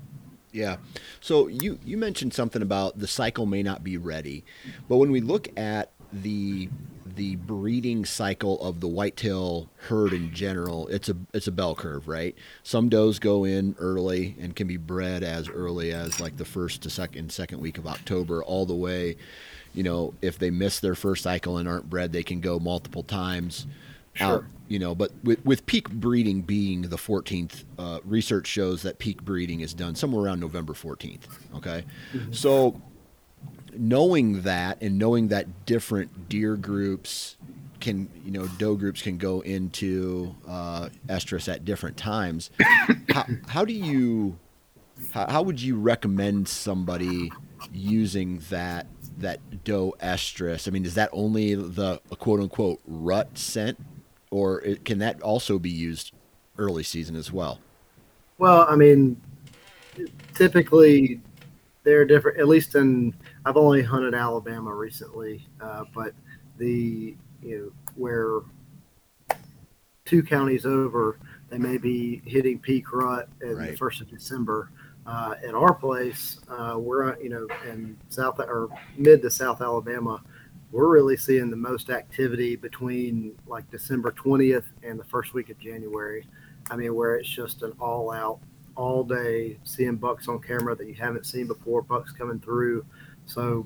[0.51, 0.77] Yeah.
[1.19, 4.45] So you you mentioned something about the cycle may not be ready,
[4.87, 6.69] but when we look at the
[7.17, 12.08] the breeding cycle of the whitetail herd in general, it's a it's a bell curve,
[12.08, 12.36] right?
[12.63, 16.84] Some does go in early and can be bred as early as like the first
[16.84, 19.17] to second second week of October, all the way.
[19.73, 23.03] You know, if they miss their first cycle and aren't bred, they can go multiple
[23.03, 23.67] times
[24.13, 24.27] sure.
[24.27, 24.45] out.
[24.67, 29.23] You know, but with with peak breeding being the 14th, uh, research shows that peak
[29.23, 31.23] breeding is done somewhere around November 14th.
[31.56, 32.32] Okay, mm-hmm.
[32.32, 32.80] so
[33.79, 37.37] knowing that and knowing that different deer groups
[37.79, 42.49] can you know doe groups can go into uh, estrus at different times
[43.09, 44.37] how, how do you
[45.11, 47.31] how, how would you recommend somebody
[47.71, 48.87] using that
[49.17, 50.67] that doe estrus?
[50.67, 53.79] I mean is that only the quote unquote rut scent
[54.29, 56.13] or it, can that also be used
[56.57, 57.59] early season as well?
[58.37, 59.19] Well i mean
[60.33, 61.19] typically
[61.88, 66.13] they're different at least in I've only hunted Alabama recently, uh, but
[66.58, 68.41] the you know where
[70.04, 71.17] two counties over,
[71.50, 73.71] they may be hitting peak rut in right.
[73.71, 74.69] the first of December.
[75.06, 80.21] Uh, at our place, uh, we're you know in South or mid to South Alabama,
[80.73, 85.58] we're really seeing the most activity between like December 20th and the first week of
[85.58, 86.28] January.
[86.69, 88.41] I mean, where it's just an all out,
[88.77, 92.85] all day seeing bucks on camera that you haven't seen before, bucks coming through.
[93.25, 93.65] So,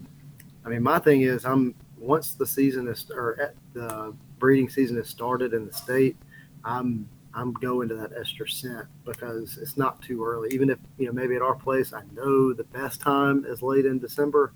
[0.65, 4.97] I mean, my thing is, I'm once the season is or at the breeding season
[4.97, 6.17] is started in the state,
[6.63, 10.49] I'm I'm going to that estrus scent because it's not too early.
[10.51, 13.85] Even if you know maybe at our place, I know the best time is late
[13.85, 14.53] in December.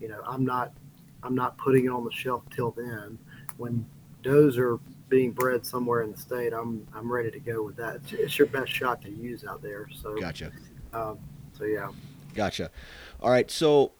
[0.00, 0.72] You know, I'm not
[1.22, 3.18] I'm not putting it on the shelf till then.
[3.58, 3.84] When
[4.22, 7.96] does are being bred somewhere in the state, I'm I'm ready to go with that.
[7.96, 9.88] It's, it's your best shot to use out there.
[10.00, 10.52] So gotcha.
[10.92, 11.18] Um,
[11.56, 11.90] so yeah.
[12.34, 12.70] Gotcha.
[13.20, 13.50] All right.
[13.50, 13.92] So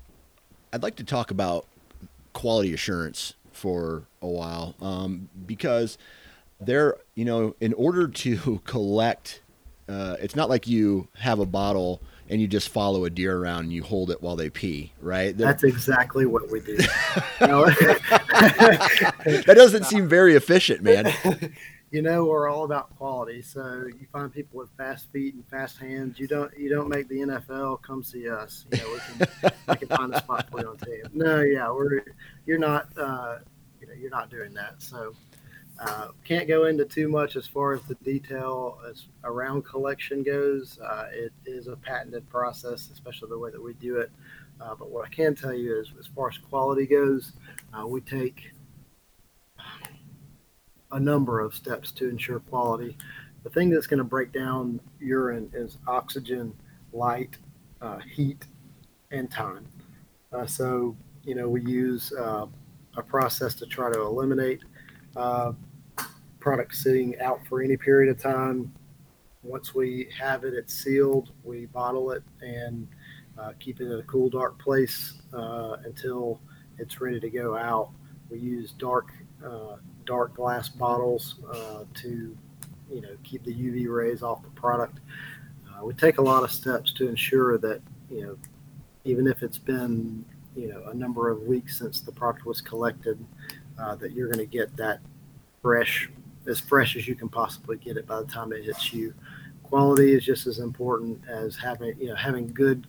[0.73, 1.67] I'd like to talk about
[2.33, 5.99] quality assurance for a while um, because
[6.61, 9.41] there, you know, in order to collect,
[9.89, 13.65] uh, it's not like you have a bottle and you just follow a deer around
[13.65, 15.37] and you hold it while they pee, right?
[15.37, 15.47] They're...
[15.47, 16.77] That's exactly what we do.
[17.41, 18.45] that
[19.47, 21.13] doesn't seem very efficient, man.
[21.91, 23.43] you know we're all about quality.
[23.43, 26.19] So you find people with fast feet and fast hands.
[26.19, 27.83] You don't you don't make the NFL.
[27.83, 28.67] Come see us.
[28.73, 31.03] You know we can we can find a spot for you on team.
[31.15, 32.03] No, yeah, we're
[32.47, 33.39] you're not uh,
[33.81, 34.75] you know you're not doing that.
[34.79, 35.15] So
[35.81, 40.79] uh, can't go into too much as far as the detail as around collection goes.
[40.81, 44.11] Uh, it is a patented process, especially the way that we do it.
[44.61, 47.33] Uh, but what I can tell you is, as far as quality goes,
[47.73, 48.51] uh, we take
[50.91, 52.97] a number of steps to ensure quality.
[53.45, 56.53] The thing that's going to break down urine is oxygen,
[56.93, 57.39] light,
[57.81, 58.47] uh, heat,
[59.13, 59.67] and time.
[60.33, 62.49] Uh, so, you know, we use a
[63.07, 64.65] process to try to eliminate
[65.15, 65.53] uh,
[66.41, 68.73] product sitting out for any period of time.
[69.43, 72.89] Once we have it, it's sealed, we bottle it and
[73.39, 76.41] uh, keep it in a cool, dark place uh, until
[76.79, 77.91] it's ready to go out.
[78.31, 79.13] We use dark
[79.45, 82.37] uh, dark glass bottles uh, to,
[82.91, 84.99] you know, keep the UV rays off the product.
[85.69, 88.37] Uh, we take a lot of steps to ensure that, you know,
[89.05, 90.25] even if it's been,
[90.57, 93.23] you know, a number of weeks since the product was collected,
[93.79, 95.01] uh, that you're going to get that
[95.63, 96.11] fresh,
[96.49, 99.15] as fresh as you can possibly get it by the time it hits you.
[99.63, 102.87] Quality is just as important as having, you know, having good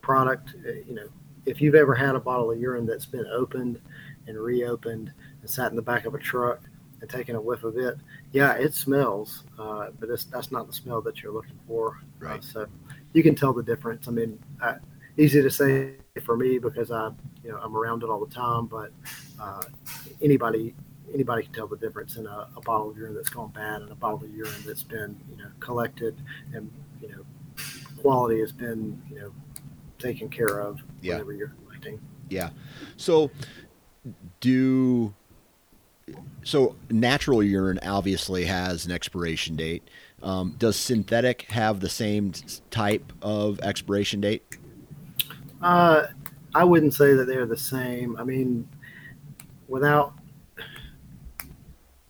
[0.00, 0.54] product.
[0.66, 1.06] Uh, you know,
[1.46, 3.80] if you've ever had a bottle of urine that's been opened
[4.26, 6.60] and reopened and sat in the back of a truck
[7.00, 7.96] and taken a whiff of it,
[8.32, 12.00] yeah, it smells, uh, but it's, that's not the smell that you're looking for.
[12.20, 12.40] Uh, right.
[12.40, 12.66] Uh, so
[13.12, 14.08] you can tell the difference.
[14.08, 14.76] I mean, I,
[15.16, 15.92] easy to say
[16.24, 17.10] for me because I,
[17.44, 18.90] you know, I'm around it all the time, but
[19.40, 19.62] uh,
[20.20, 20.74] anybody
[21.14, 23.90] anybody can tell the difference in a, a, bottle of urine that's gone bad and
[23.90, 26.20] a bottle of urine that's been you know collected
[26.52, 27.24] and you know
[28.02, 29.32] quality has been you know
[29.98, 31.14] taken care of yeah.
[31.14, 32.00] whenever you're collecting.
[32.28, 32.50] Yeah.
[32.96, 33.30] So
[34.40, 35.14] do
[36.42, 39.88] so natural urine obviously has an expiration date.
[40.22, 42.32] Um, does synthetic have the same
[42.70, 44.42] type of expiration date?
[45.62, 46.06] Uh,
[46.54, 48.16] I wouldn't say that they're the same.
[48.16, 48.68] I mean,
[49.68, 50.14] without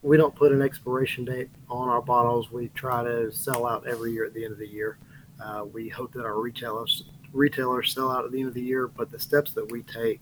[0.05, 2.53] we don't put an expiration date on our bottles.
[2.53, 4.99] We try to sell out every year at the end of the year.
[5.43, 8.87] Uh, we hope that our retailers retailers sell out at the end of the year,
[8.87, 10.21] but the steps that we take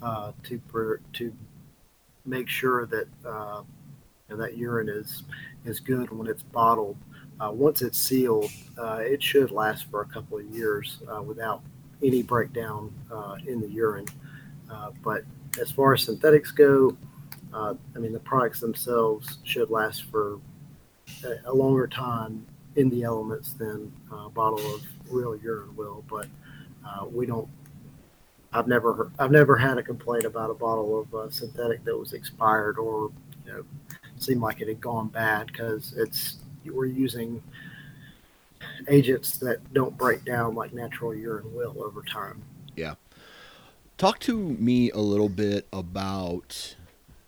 [0.00, 1.32] uh, to per, to
[2.24, 3.62] make sure that uh,
[4.28, 5.24] that urine is
[5.64, 6.96] is good when it's bottled.
[7.40, 11.62] Uh, once it's sealed, uh, it should last for a couple of years uh, without
[12.00, 12.92] any breakdown
[13.44, 14.06] in the urine.
[15.02, 15.24] but
[15.60, 16.96] as far as synthetics go,
[17.52, 20.38] I mean the products themselves should last for
[21.24, 26.04] a, a longer time in the elements than a bottle of real urine will.
[26.08, 26.28] But
[26.86, 27.48] uh, we don't.
[28.52, 32.12] I've never I've never had a complaint about a bottle of uh, synthetic that was
[32.12, 33.10] expired or
[33.44, 33.64] you know
[34.18, 37.42] seemed like it had gone bad because it's we're using
[38.88, 42.42] agents that don't break down like natural urine will over time.
[42.74, 42.94] Yeah.
[43.98, 46.76] Talk to me a little bit about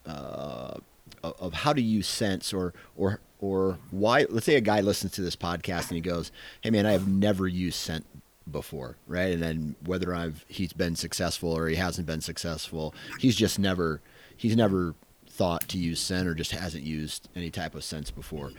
[0.09, 0.79] uh,
[1.23, 5.21] of how to use scents or or or why let's say a guy listens to
[5.21, 8.07] this podcast and he goes hey man i have never used scent
[8.51, 9.35] before right?
[9.35, 14.01] And then whether i've he's been successful or he hasn't been successful he's just never
[14.37, 14.94] he's never
[15.38, 18.51] thought to use scent or just hasn't used any type of scents before.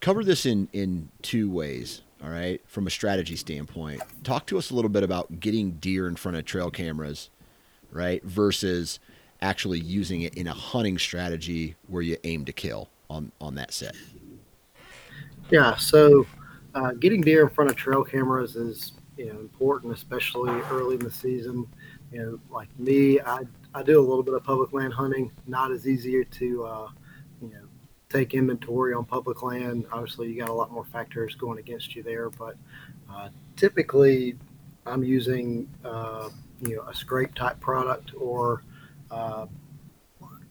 [0.00, 4.02] Cover this in in two ways all right from a strategy standpoint.
[4.24, 7.30] Talk to us a little bit about getting deer in front of trail cameras
[7.92, 8.98] right versus
[9.42, 13.72] actually using it in a hunting strategy where you aim to kill on on that
[13.72, 13.94] set?
[15.50, 16.26] Yeah, so
[16.74, 21.04] uh, getting deer in front of trail cameras is you know important, especially early in
[21.04, 21.66] the season.
[22.12, 23.42] You know, like me, I
[23.74, 25.30] I do a little bit of public land hunting.
[25.46, 26.88] Not as easy to uh,
[27.40, 27.66] you know
[28.08, 29.86] take inventory on public land.
[29.92, 32.56] Obviously, you got a lot more factors going against you there, but
[33.12, 34.36] uh, typically,
[34.84, 38.62] I'm using uh, you know a scrape type product or
[39.10, 39.46] uh,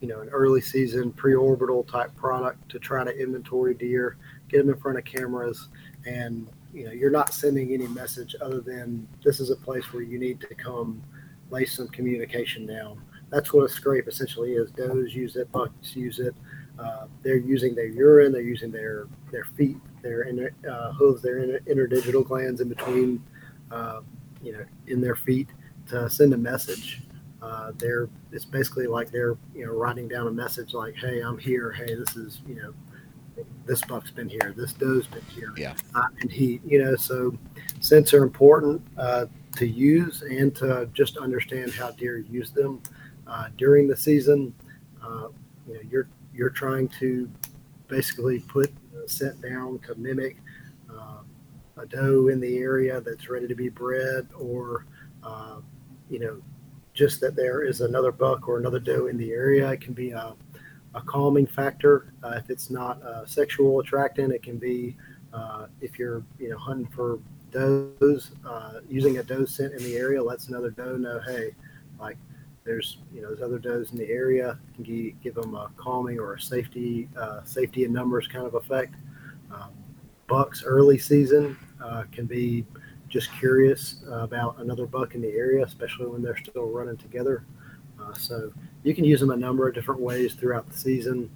[0.02, 4.18] you know, an early season pre-orbital type product to try to inventory deer,
[4.50, 5.70] get them in front of cameras,
[6.06, 10.04] and you know, you're not sending any message other than this is a place where
[10.04, 11.02] you need to come
[11.50, 13.02] lay some communication down.
[13.30, 14.72] That's what a scrape essentially is.
[14.72, 16.36] Does use it, bucks use it.
[16.78, 21.40] Uh, they're using their urine, they're using their their feet, their inner, uh, hooves, their
[21.40, 23.24] inter, interdigital glands in between,
[23.72, 24.02] uh,
[24.44, 25.48] you know, in their feet
[25.88, 27.02] to send a message.
[27.46, 31.38] Uh, they're it's basically like they're you know writing down a message like, "Hey, I'm
[31.38, 31.72] here.
[31.72, 32.74] Hey, this is you know
[33.68, 34.54] this buck's been here.
[34.58, 35.76] This doe's been here." Yeah.
[35.94, 37.38] Uh, and he, you know, so
[37.82, 39.28] scents are important uh,
[39.58, 42.82] to use and to just understand how deer use them
[43.28, 44.52] uh, during the season.
[45.04, 45.28] Uh,
[45.68, 47.30] you know, you're you're trying to
[47.88, 50.38] basically put a scent down to mimic
[50.92, 51.20] uh,
[51.78, 54.88] a doe in the area that's ready to be bred, or
[56.10, 56.42] you know
[56.96, 59.70] just that there is another buck or another doe in the area.
[59.72, 60.34] It can be a,
[60.96, 62.14] a calming factor.
[62.24, 64.96] Uh, if it's not a sexual attractant, it can be
[65.34, 67.20] uh, if you're you know hunting for
[67.52, 71.52] does uh, using a doe scent in the area lets another doe know, hey,
[72.00, 72.18] like
[72.66, 74.58] there's you know there's other does in the area.
[74.74, 78.96] Can give, them a calming or a safety uh, safety in numbers kind of effect.
[79.54, 79.70] Um,
[80.28, 82.66] bucks early season uh, can be
[83.16, 87.46] just curious about another buck in the area, especially when they're still running together.
[87.98, 88.52] Uh, so
[88.84, 91.30] you can use them a number of different ways throughout the season,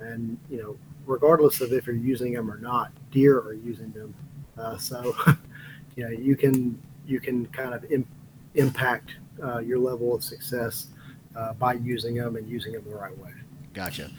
[0.00, 4.12] and you know, regardless of if you're using them or not, deer are using them.
[4.58, 5.14] Uh, so
[5.96, 8.08] you know, you can you can kind of Im-
[8.56, 10.88] impact uh, your level of success
[11.36, 13.30] uh, by using them and using them the right way.
[13.72, 14.10] Gotcha.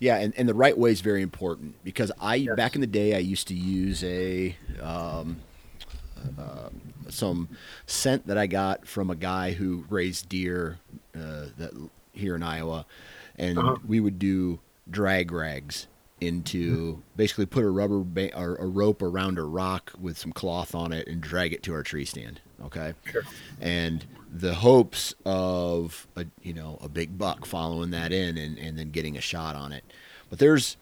[0.00, 2.56] Yeah, and, and the right way is very important because I yes.
[2.56, 5.40] back in the day I used to use a um,
[6.38, 6.68] uh,
[7.08, 7.48] some
[7.86, 10.78] scent that I got from a guy who raised deer
[11.14, 11.72] uh, that
[12.12, 12.86] here in Iowa,
[13.36, 13.76] and uh-huh.
[13.86, 15.86] we would do drag rags
[16.20, 20.74] into basically put a rubber ba- or a rope around a rock with some cloth
[20.74, 22.40] on it and drag it to our tree stand.
[22.64, 23.22] Okay, sure.
[23.60, 28.78] And the hopes of a you know a big buck following that in and, and
[28.78, 29.84] then getting a shot on it,
[30.28, 30.76] but there's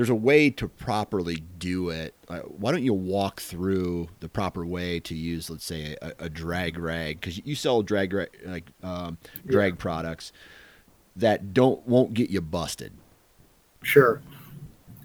[0.00, 2.14] there's a way to properly do it.
[2.26, 6.28] Uh, why don't you walk through the proper way to use, let's say, a, a
[6.30, 7.20] drag rag?
[7.20, 8.14] Because you sell drag
[8.46, 9.78] like um, drag yeah.
[9.78, 10.32] products
[11.16, 12.94] that don't won't get you busted.
[13.82, 14.22] Sure.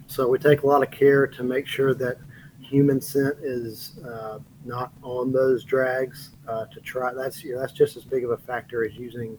[0.08, 2.16] So we take a lot of care to make sure that
[2.62, 6.30] human scent is uh, not on those drags.
[6.48, 9.38] Uh, to try that's you know, that's just as big of a factor as using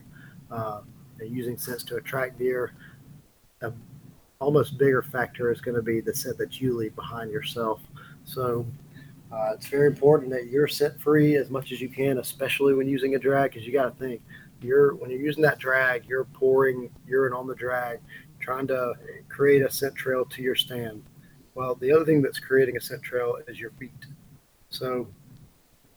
[0.51, 0.83] uh,
[1.19, 2.75] using scents to attract deer
[4.41, 7.81] almost bigger factor is going to be the scent that you leave behind yourself.
[8.25, 8.67] So
[9.33, 12.87] uh, it's very important that you're scent free as much as you can, especially when
[12.89, 14.21] using a drag, because you got to think
[14.63, 18.01] you're when you're using that drag, you're pouring urine on the drag,
[18.41, 18.95] trying to
[19.29, 21.03] create a scent trail to your stand.
[21.55, 24.07] Well, the other thing that's creating a scent trail is your feet.
[24.69, 25.09] So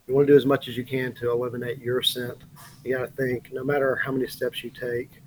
[0.07, 2.37] you want to do as much as you can to eliminate your scent.
[2.83, 5.21] You got to think no matter how many steps you take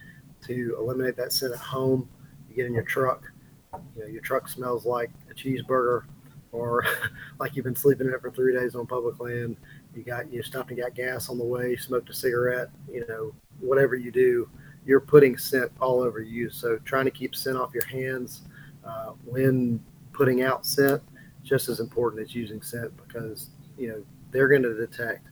[0.47, 2.09] to eliminate that scent at home,
[2.53, 3.31] you get in your truck,
[3.97, 6.05] you know, your truck smells like a cheeseburger
[6.53, 6.85] or
[7.41, 9.57] like you've been sleeping in it for three days on public land.
[9.95, 13.33] You got you stopped and got gas on the way, smoked a cigarette, you know,
[13.61, 14.49] whatever you do,
[14.85, 16.51] you're putting scent all over you.
[16.51, 18.43] So trying to keep scent off your hands
[18.85, 19.83] uh, when
[20.13, 21.03] putting out scent
[21.43, 25.27] just as important as using scent because you know they're going to detect.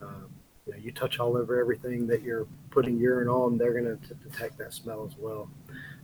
[0.00, 0.28] Um,
[0.66, 4.14] you know, you touch all over everything that you're putting urine on, they're going to
[4.14, 5.48] detect that smell as well.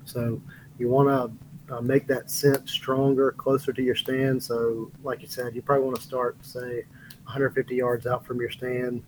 [0.05, 0.41] So
[0.79, 4.43] you want to uh, make that scent stronger, closer to your stand.
[4.43, 6.85] So, like you said, you probably want to start, say,
[7.25, 9.03] 150 yards out from your stand.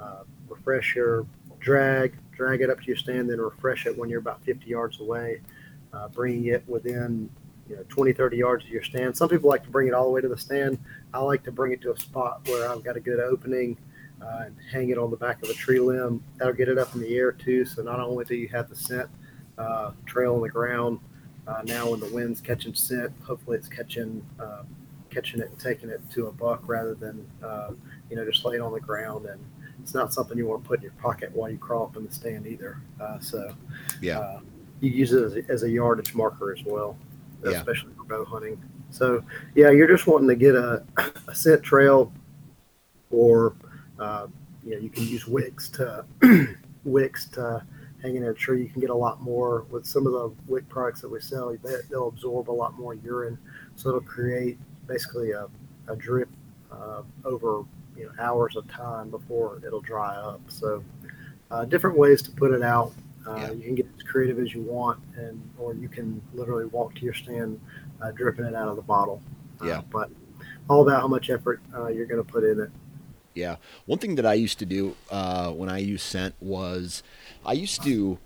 [0.00, 1.26] Uh, refresh your
[1.60, 5.00] drag, drag it up to your stand, then refresh it when you're about 50 yards
[5.00, 5.40] away,
[5.92, 7.30] uh, bringing it within
[7.68, 10.04] you know 20 30 yards of your stand some people like to bring it all
[10.04, 10.78] the way to the stand
[11.12, 13.76] i like to bring it to a spot where i've got a good opening
[14.22, 16.94] uh, and hang it on the back of a tree limb that'll get it up
[16.94, 19.08] in the air too so not only do you have the scent
[19.58, 20.98] uh, trail on the ground
[21.46, 24.62] uh, now when the wind's catching scent hopefully it's catching uh,
[25.10, 27.70] catching it and taking it to a buck rather than uh,
[28.10, 29.40] you know just laying on the ground and
[29.88, 32.04] it's not something you want to put in your pocket while you crawl up in
[32.04, 32.78] the stand either.
[33.00, 33.54] Uh, so,
[34.02, 34.40] yeah, uh,
[34.80, 36.98] you use it as a, as a, yardage marker as well,
[37.42, 37.52] yeah.
[37.52, 38.62] especially for bow hunting.
[38.90, 40.84] So, yeah, you're just wanting to get a,
[41.26, 42.12] a scent trail,
[43.10, 43.54] or
[43.98, 44.26] uh,
[44.62, 46.04] you know, you can use wicks to
[46.84, 47.64] wicks to
[48.02, 48.62] hang in a tree.
[48.62, 51.54] You can get a lot more with some of the wick products that we sell.
[51.62, 53.38] They, will absorb a lot more urine,
[53.76, 55.46] so it'll create basically a,
[55.88, 56.28] a drip
[56.70, 57.64] uh, over
[57.96, 60.40] you know hours of time before it'll dry up.
[60.48, 60.84] So
[61.50, 62.92] uh, different ways to put it out.
[63.26, 63.50] Uh, yeah.
[63.52, 67.00] You can get as creative as you want, and or you can literally walk to
[67.02, 67.60] your stand,
[68.00, 69.20] uh, dripping it out of the bottle.
[69.60, 70.10] Uh, yeah, but
[70.68, 72.70] all about how much effort uh, you're going to put in it.
[73.34, 77.02] Yeah, one thing that I used to do uh, when I used scent was
[77.48, 78.18] I used to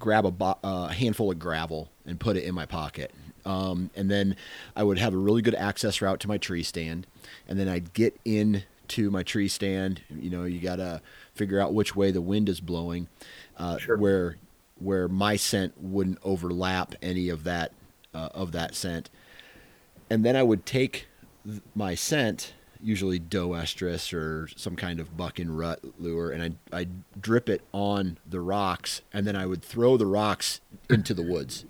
[0.00, 3.12] grab a bo- handful of gravel and put it in my pocket.
[3.44, 4.36] Um, and then
[4.76, 7.06] I would have a really good access route to my tree stand,
[7.48, 10.02] and then I'd get in to my tree stand.
[10.10, 11.00] You know, you got to
[11.34, 13.08] figure out which way the wind is blowing,
[13.56, 13.96] uh, sure.
[13.96, 14.36] where
[14.78, 17.72] where my scent wouldn't overlap any of that
[18.14, 19.10] uh, of that scent.
[20.10, 21.06] And then I would take
[21.74, 22.52] my scent,
[22.82, 26.86] usually doe estrus or some kind of buck and rut lure, and I I
[27.20, 31.64] drip it on the rocks, and then I would throw the rocks into the woods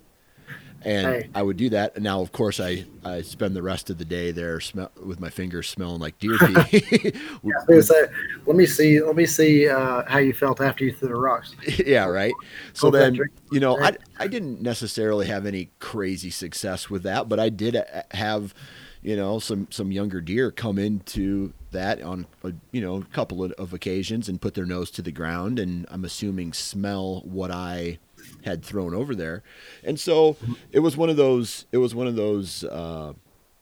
[0.83, 1.29] and hey.
[1.35, 1.95] I would do that.
[1.95, 5.19] And now, of course, I, I spend the rest of the day there smell, with
[5.19, 7.13] my fingers smelling like deer pee.
[7.43, 8.05] yeah, say,
[8.45, 11.55] let me see, let me see uh, how you felt after you threw the rocks.
[11.85, 12.33] yeah, right.
[12.73, 13.19] So Hope then,
[13.51, 17.75] you know, I I didn't necessarily have any crazy success with that, but I did
[17.75, 18.53] uh, have,
[19.01, 23.43] you know, some some younger deer come into that on a, you know a couple
[23.43, 27.51] of, of occasions and put their nose to the ground, and I'm assuming smell what
[27.51, 27.99] I
[28.43, 29.43] had thrown over there.
[29.83, 30.37] And so
[30.71, 33.13] it was one of those it was one of those uh,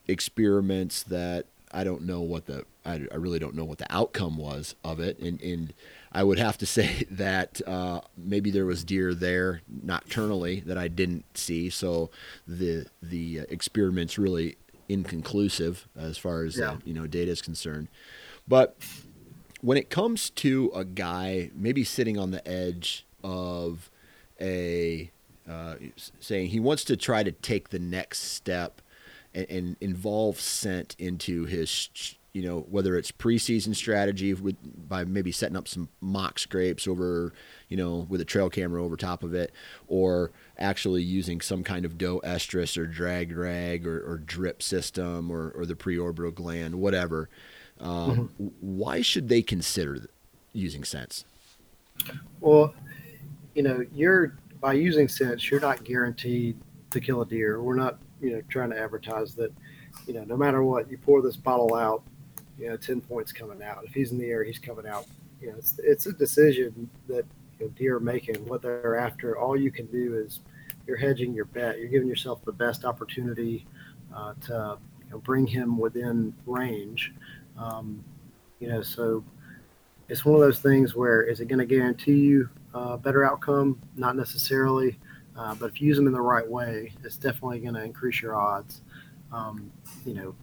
[0.08, 4.38] experiments that I don't know what the I, I, really don't know what the outcome
[4.38, 5.20] was of it.
[5.20, 5.74] And and
[6.12, 10.88] I would have to say that uh, maybe there was deer there nocturnally that I
[10.88, 11.70] didn't see.
[11.70, 12.10] So
[12.48, 14.58] the the experiment's really
[14.90, 16.72] inconclusive as far as yeah.
[16.72, 17.88] uh, you know data is concerned.
[18.48, 18.76] But
[19.62, 23.90] when it comes to a guy maybe sitting on the edge of
[24.42, 25.12] a
[25.50, 25.76] uh,
[26.20, 28.82] saying he wants to try to take the next step
[29.34, 31.90] and, and, involve scent into his
[32.34, 34.56] you know whether it's preseason strategy with
[34.88, 37.34] by maybe setting up some mock scrapes over
[37.68, 39.52] you know with a trail camera over top of it
[39.88, 45.32] or actually using some kind of doe estrus or drag rag or, or drip system
[45.32, 47.30] or, or the preorbital gland whatever
[47.80, 48.48] um, mm-hmm.
[48.60, 50.10] why should they consider
[50.54, 51.26] using scents
[52.40, 52.74] well
[53.60, 56.58] you know, you're by using scents, you're not guaranteed
[56.92, 57.62] to kill a deer.
[57.62, 59.52] We're not, you know, trying to advertise that,
[60.08, 62.04] you know, no matter what, you pour this bottle out,
[62.58, 63.84] you know, ten points coming out.
[63.86, 65.08] If he's in the air, he's coming out.
[65.42, 67.26] You know, it's it's a decision that
[67.60, 68.36] you know, deer are making.
[68.48, 70.40] What they're after, all you can do is
[70.88, 71.80] you're hedging your bet.
[71.80, 73.66] You're giving yourself the best opportunity
[74.16, 77.14] uh, to you know, bring him within range.
[77.58, 78.04] Um,
[78.60, 79.24] you know, so
[80.08, 83.80] it's one of those things where is it going to guarantee you uh, better outcome?
[83.96, 84.98] Not necessarily,
[85.38, 88.22] uh, but if you use them in the right way, it's definitely going to increase
[88.22, 88.82] your odds.
[89.32, 89.72] Um,
[90.06, 90.36] you know,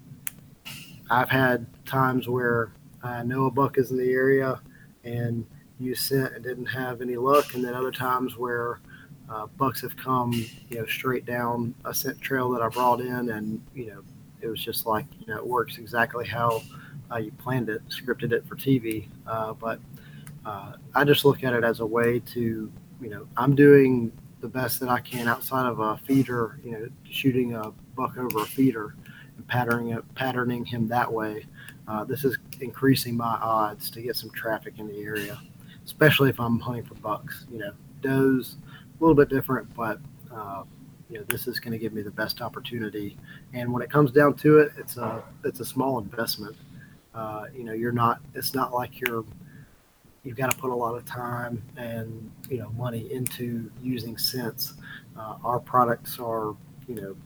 [1.11, 4.61] I've had times where I know a buck is in the area
[5.05, 5.47] and
[5.79, 8.81] you sent and didn't have any luck, and then other times where
[9.29, 13.31] uh, bucks have come, you know, straight down a scent trail that I brought in,
[13.31, 14.03] and you know,
[14.41, 16.63] it was just like, you know, it works exactly how
[17.11, 19.09] uh, you planned it, scripted it for TV.
[19.27, 19.81] Uh, but
[20.45, 22.71] uh, I just look at it as a way to,
[23.01, 26.89] you know, I'm doing the best that I can outside of a feeder, you know,
[27.11, 28.95] shooting a buck over a feeder
[29.37, 31.47] and patterning it, patterning him that way.
[31.89, 35.41] Uh, this is increasing my odds to get some traffic in the area,
[35.87, 37.47] especially if I'm hunting for bucks.
[37.51, 37.73] You know,
[38.03, 38.57] does
[38.99, 39.99] a little bit different, but
[40.35, 40.65] uh,
[41.09, 43.17] you know this is going to give me the best opportunity.
[43.55, 46.57] And when it comes down to it, it's a it's a small investment.
[47.15, 48.21] Uh, you know, you're not.
[48.35, 49.25] It's not like you're.
[50.25, 54.75] You've got to put a lot of time and you know money into using scents.
[55.17, 56.57] Uh, our products are
[56.89, 57.17] you know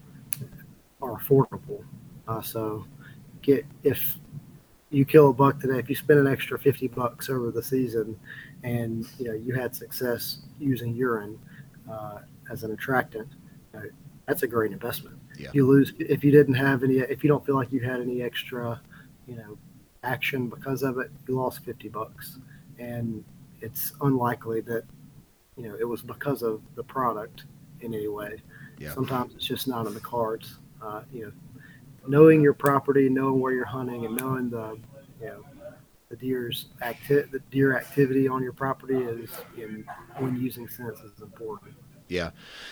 [1.02, 1.82] are affordable.
[2.28, 2.84] Uh, so
[3.42, 4.18] get if
[4.90, 8.18] you kill a buck today, if you spend an extra 50 bucks over the season
[8.62, 11.38] and you know you had success using urine
[11.90, 12.18] uh,
[12.50, 13.28] as an attractant,
[13.72, 13.86] you know,
[14.26, 15.16] that's a great investment.
[15.38, 15.50] Yeah.
[15.52, 18.22] You lose if you didn't have any, if you don't feel like you had any
[18.22, 18.80] extra,
[19.26, 19.56] you know,
[20.02, 22.38] action because of it, you lost 50 bucks,
[22.78, 23.24] and
[23.60, 24.84] it's unlikely that
[25.56, 27.44] you know it was because of the product
[27.80, 28.42] in any way.
[28.78, 28.92] Yeah.
[28.94, 30.58] Sometimes it's just not in the cards.
[30.82, 31.32] Uh, you know,
[32.06, 34.78] knowing your property, knowing where you're hunting, and knowing the
[35.20, 35.44] you know
[36.08, 39.84] the deer's acti- the deer activity on your property is in,
[40.18, 41.74] when using scents is important.
[42.08, 42.30] Yeah,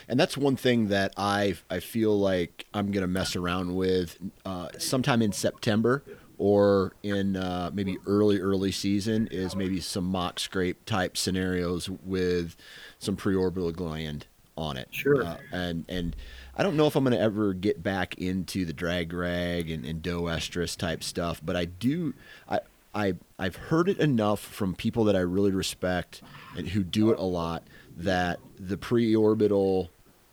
[0.08, 4.68] and that's one thing that I I feel like I'm gonna mess around with uh,
[4.78, 6.02] sometime in September
[6.38, 12.56] or in uh, maybe early early season is maybe some mock scrape type scenarios with
[12.98, 14.26] some preorbital gland
[14.56, 14.88] on it.
[14.90, 15.24] Sure.
[15.24, 16.16] Uh, and and
[16.58, 19.84] I don't know if I'm going to ever get back into the drag rag and,
[19.84, 22.14] and doe estrus type stuff, but I do.
[22.48, 22.60] I
[22.92, 26.20] I I've heard it enough from people that I really respect
[26.56, 27.62] and who do it a lot
[27.96, 29.88] that the preorbital,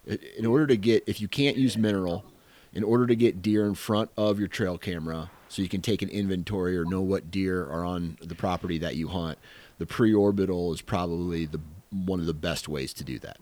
[0.06, 2.26] in order to get if you can't use mineral,
[2.74, 6.02] in order to get deer in front of your trail camera, so you can take
[6.02, 9.38] an inventory or know what deer are on the property that you hunt,
[9.78, 11.62] the preorbital is probably the
[11.92, 13.38] one of the best ways to do that.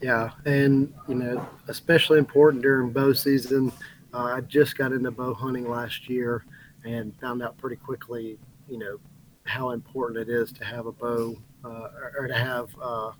[0.00, 3.72] Yeah, and you know, especially important during bow season.
[4.14, 6.44] Uh, I just got into bow hunting last year
[6.84, 8.38] and found out pretty quickly,
[8.68, 8.98] you know,
[9.44, 11.88] how important it is to have a bow uh,
[12.18, 13.10] or, to have uh,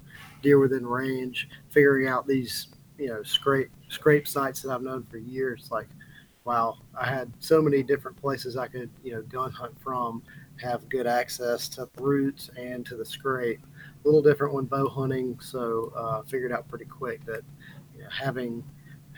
[0.43, 1.49] deer within range.
[1.71, 5.89] Figuring out these, you know, scrape scrape sites that I've known for years, like,
[6.45, 10.23] wow, I had so many different places I could, you know, gun hunt from,
[10.63, 13.61] have good access to the roots and to the scrape
[14.05, 15.39] a little different when bow hunting.
[15.41, 17.43] So uh, figured out pretty quick that
[17.97, 18.65] you know, having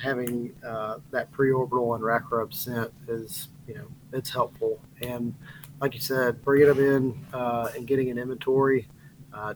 [0.01, 4.81] having uh, that preorbital and rack rub scent is you know it's helpful.
[5.03, 5.35] And
[5.81, 8.89] like you said, bringing them in uh, and getting an inventory.
[9.33, 9.55] Uh,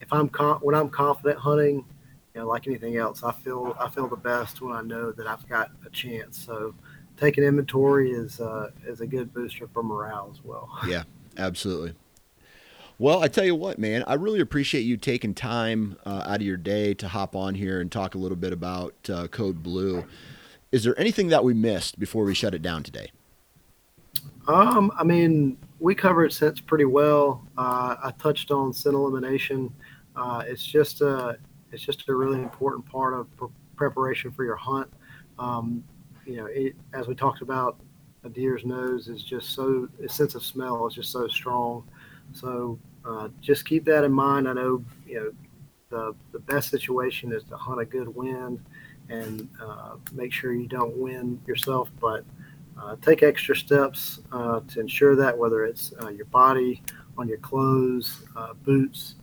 [0.00, 1.84] if I'm when I'm confident hunting,
[2.34, 5.26] you know, like anything else, I feel I feel the best when I know that
[5.26, 6.44] I've got a chance.
[6.44, 6.74] So
[7.16, 10.70] taking inventory is uh, is a good booster for morale as well.
[10.86, 11.04] Yeah,
[11.38, 11.94] absolutely.
[12.98, 16.42] Well, I tell you what, man, I really appreciate you taking time uh, out of
[16.42, 20.06] your day to hop on here and talk a little bit about uh, Code Blue.
[20.72, 23.10] Is there anything that we missed before we shut it down today?
[24.48, 27.46] Um, I mean, we covered scents pretty well.
[27.58, 29.70] Uh, I touched on scent elimination.
[30.14, 31.36] Uh, it's just a,
[31.72, 34.90] it's just a really important part of pre- preparation for your hunt.
[35.38, 35.84] Um,
[36.24, 37.78] you know, it, as we talked about,
[38.24, 41.86] a deer's nose is just so, its sense of smell is just so strong.
[42.32, 44.48] So uh, just keep that in mind.
[44.48, 45.32] I know you know
[45.90, 48.60] the the best situation is to hunt a good wind
[49.08, 52.24] and uh, make sure you don't win yourself, but
[52.80, 56.82] uh, take extra steps uh, to ensure that whether it's uh, your body,
[57.16, 59.14] on your clothes, uh, boots.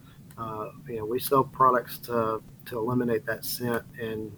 [0.88, 4.32] you know, we sell products to to eliminate that scent, and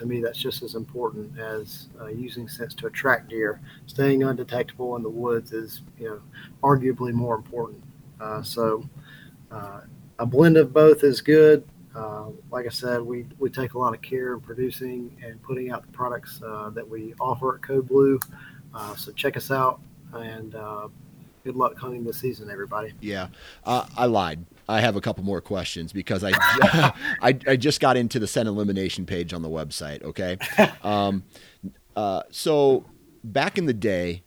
[0.00, 3.60] to me, that's just as important as using scents to attract deer.
[3.86, 6.20] Staying undetectable in the woods is, you know,
[6.62, 7.82] arguably more important.
[8.18, 8.82] Uh, so
[9.50, 9.82] uh,
[10.18, 11.64] a blend of both is good.
[11.94, 15.70] Uh, like I said, we, we take a lot of care in producing and putting
[15.70, 18.18] out the products uh, that we offer at Code Blue.
[18.74, 19.80] Uh, so check us out
[20.14, 20.88] and uh,
[21.44, 22.94] good luck hunting this season, everybody.
[23.00, 23.28] Yeah,
[23.66, 24.44] I lied.
[24.70, 26.30] I have a couple more questions because I,
[27.22, 30.02] I, I just got into the scent elimination page on the website.
[30.02, 30.38] Okay,
[30.82, 31.24] um,
[32.30, 32.84] so
[33.24, 34.22] back in the day,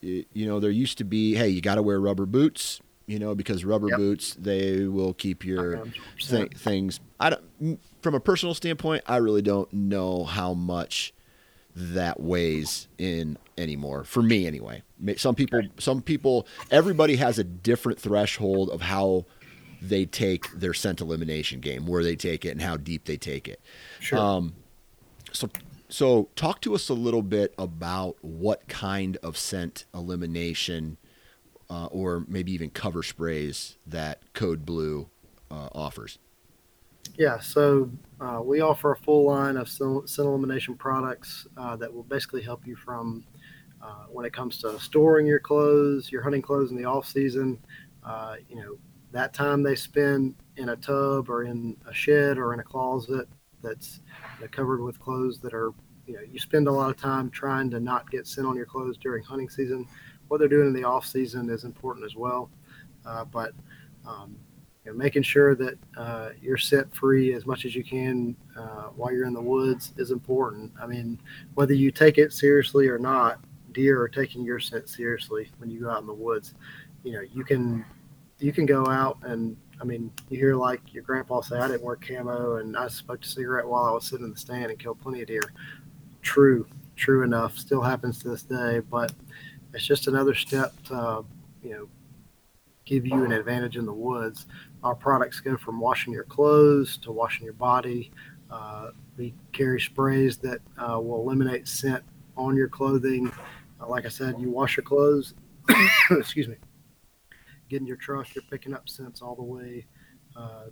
[0.00, 3.34] you know, there used to be, hey, you got to wear rubber boots you know,
[3.34, 3.98] because rubber yep.
[3.98, 5.84] boots they will keep your
[6.18, 7.00] th- things.
[7.18, 11.12] I don't, from a personal standpoint, I really don't know how much
[11.74, 14.82] that weighs in anymore for me anyway.
[15.16, 19.26] Some people, some people, everybody has a different threshold of how
[19.82, 23.48] they take their scent elimination game, where they take it, and how deep they take
[23.48, 23.60] it.
[23.98, 24.18] Sure.
[24.18, 24.54] Um,
[25.32, 25.50] so,
[25.88, 30.98] so talk to us a little bit about what kind of scent elimination,
[31.68, 35.08] uh, or maybe even cover sprays that Code Blue
[35.50, 36.18] uh, offers.
[37.18, 42.04] Yeah, so uh, we offer a full line of scent elimination products uh, that will
[42.04, 43.24] basically help you from
[43.82, 47.58] uh, when it comes to storing your clothes, your hunting clothes in the off season.
[48.04, 48.76] Uh, you know,
[49.12, 53.28] that time they spend in a tub or in a shed or in a closet
[53.62, 54.00] that's
[54.50, 55.72] covered with clothes that are,
[56.06, 58.66] you know, you spend a lot of time trying to not get scent on your
[58.66, 59.86] clothes during hunting season.
[60.28, 62.50] What they're doing in the off season is important as well.
[63.06, 63.52] Uh, but
[64.06, 64.36] um,
[64.84, 68.88] you know, making sure that uh, you're set free as much as you can uh,
[68.96, 70.72] while you're in the woods is important.
[70.80, 71.20] I mean,
[71.54, 73.40] whether you take it seriously or not,
[73.72, 76.54] deer are taking your scent seriously when you go out in the woods.
[77.04, 77.84] You know, you can
[78.42, 81.82] you can go out and I mean, you hear like your grandpa say, "I didn't
[81.82, 84.78] wear camo and I smoked a cigarette while I was sitting in the stand and
[84.78, 85.52] killed plenty of deer."
[86.22, 87.58] True, true enough.
[87.58, 89.12] Still happens to this day, but
[89.74, 91.24] it's just another step to
[91.62, 91.88] you know
[92.84, 94.46] give you an advantage in the woods.
[94.84, 98.12] Our products go from washing your clothes to washing your body.
[98.50, 102.04] Uh, we carry sprays that uh, will eliminate scent
[102.36, 103.32] on your clothing.
[103.80, 105.34] Uh, like I said, you wash your clothes.
[106.10, 106.56] excuse me
[107.72, 109.86] get in your truck, you're picking up scents all the way
[110.36, 110.66] uh,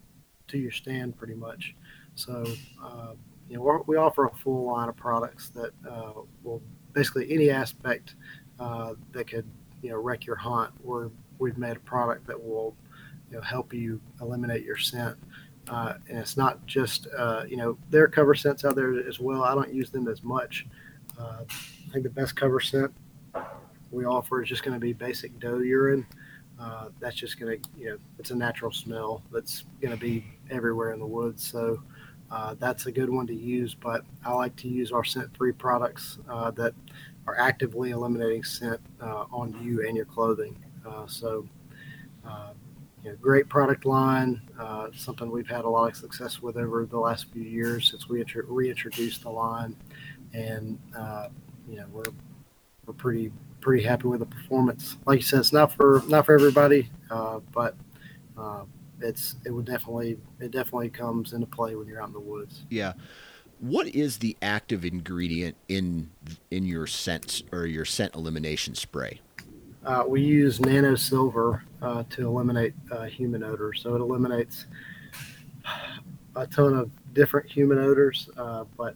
[0.49, 1.75] to your stand pretty much.
[2.15, 2.45] So,
[2.83, 3.15] uh,
[3.49, 6.13] you know, we offer a full line of products that uh,
[6.45, 8.15] will basically any aspect
[8.59, 9.47] uh, that could,
[9.83, 10.73] you know, wreck your hunt.
[10.83, 12.77] We're, we've made a product that will,
[13.31, 15.17] you know, help you eliminate your scent.
[15.69, 19.19] Uh, and it's not just, uh, you know, there are cover scents out there as
[19.19, 19.43] well.
[19.43, 20.67] I don't use them as much.
[21.19, 22.93] I think the best cover scent
[23.91, 26.07] we offer is just going to be basic doe urine
[26.61, 30.25] uh, that's just going to, you know, it's a natural smell that's going to be
[30.51, 31.47] everywhere in the woods.
[31.47, 31.83] So
[32.31, 33.75] uh, that's a good one to use.
[33.75, 36.75] But I like to use our scent free products uh, that
[37.27, 40.63] are actively eliminating scent uh, on you and your clothing.
[40.87, 41.47] Uh, so,
[43.03, 44.43] you know, great product line,
[44.95, 48.23] something we've had a lot of success with over the last few years since we
[48.47, 49.75] reintroduced the line.
[50.35, 50.79] And,
[51.67, 52.13] you know, we're,
[52.85, 54.97] we're pretty pretty happy with the performance.
[55.07, 57.77] Like you said, it's not for not for everybody, uh, but
[58.37, 58.65] uh,
[59.01, 62.65] it's it would definitely it definitely comes into play when you're out in the woods.
[62.71, 62.95] Yeah.
[63.59, 66.11] What is the active ingredient in
[66.51, 69.21] in your scent or your scent elimination spray?
[69.85, 73.81] Uh, we use nano silver uh, to eliminate uh, human odors.
[73.83, 74.67] So it eliminates
[76.37, 78.95] a ton of different human odors, uh, but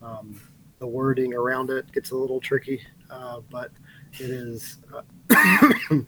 [0.00, 0.40] um,
[0.78, 2.80] the wording around it gets a little tricky.
[3.50, 3.70] but
[4.14, 4.78] it is.
[4.92, 5.02] Uh,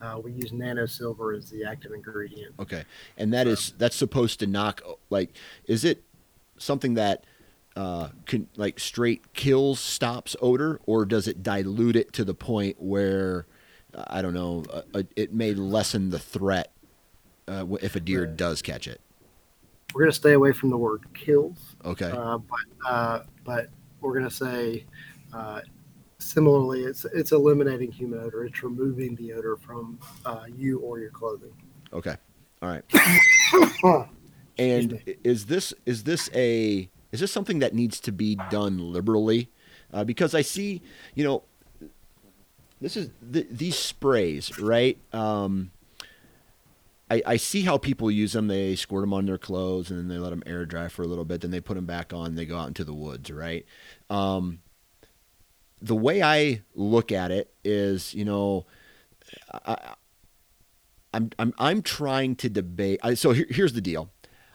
[0.00, 2.54] uh, we use nano silver as the active ingredient.
[2.58, 2.84] Okay,
[3.16, 5.34] and that is that's supposed to knock like
[5.66, 6.02] is it
[6.58, 7.24] something that
[7.76, 12.76] uh, can like straight kills stops odor, or does it dilute it to the point
[12.80, 13.46] where
[14.08, 16.72] I don't know uh, uh it may lessen the threat
[17.46, 19.00] uh, if a deer does catch it?
[19.94, 21.76] We're gonna stay away from the word kills.
[21.84, 22.38] Okay, uh,
[22.84, 23.68] but but
[24.00, 24.84] we're gonna say
[26.18, 28.44] similarly, it's it's eliminating human odor.
[28.44, 31.52] It's removing the odor from uh, you or your clothing.
[31.92, 32.16] Okay.
[32.60, 34.08] All right.
[34.58, 39.50] and is this is this a is this something that needs to be done liberally?
[39.92, 40.82] Uh, because I see,
[41.14, 41.42] you know,
[42.80, 44.98] this is the, these sprays, right?
[45.14, 45.70] Um,
[47.10, 48.48] I, I see how people use them.
[48.48, 51.06] They squirt them on their clothes and then they let them air dry for a
[51.06, 51.40] little bit.
[51.40, 52.34] Then they put them back on.
[52.34, 53.64] They go out into the woods, right?
[54.10, 54.60] Um,
[55.80, 58.66] the way I look at it is, you know,
[59.52, 59.94] I,
[61.12, 63.00] I'm I'm I'm trying to debate.
[63.02, 64.10] I, so here, here's the deal.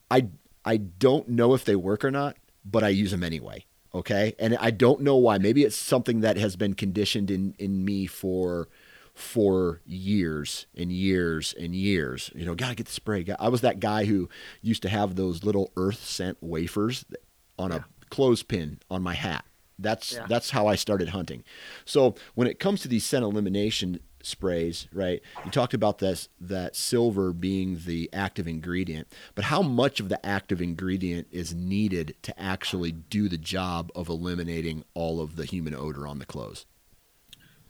[0.10, 0.30] I
[0.66, 3.66] I don't know if they work or not, but I use them anyway.
[3.96, 5.38] Okay, and I don't know why.
[5.38, 8.70] Maybe it's something that has been conditioned in in me for
[9.14, 12.32] for years and years and years.
[12.34, 13.26] You know, gotta get the spray.
[13.40, 14.30] I was that guy who
[14.62, 17.06] used to have those little earth scent wafers
[17.58, 19.46] on a clothespin on my hat.
[19.84, 20.26] That's yeah.
[20.28, 21.44] that's how I started hunting.
[21.86, 25.22] So when it comes to these scent elimination sprays, right?
[25.46, 30.26] You talked about this that silver being the active ingredient, but how much of the
[30.26, 35.76] active ingredient is needed to actually do the job of eliminating all of the human
[35.76, 36.66] odor on the clothes?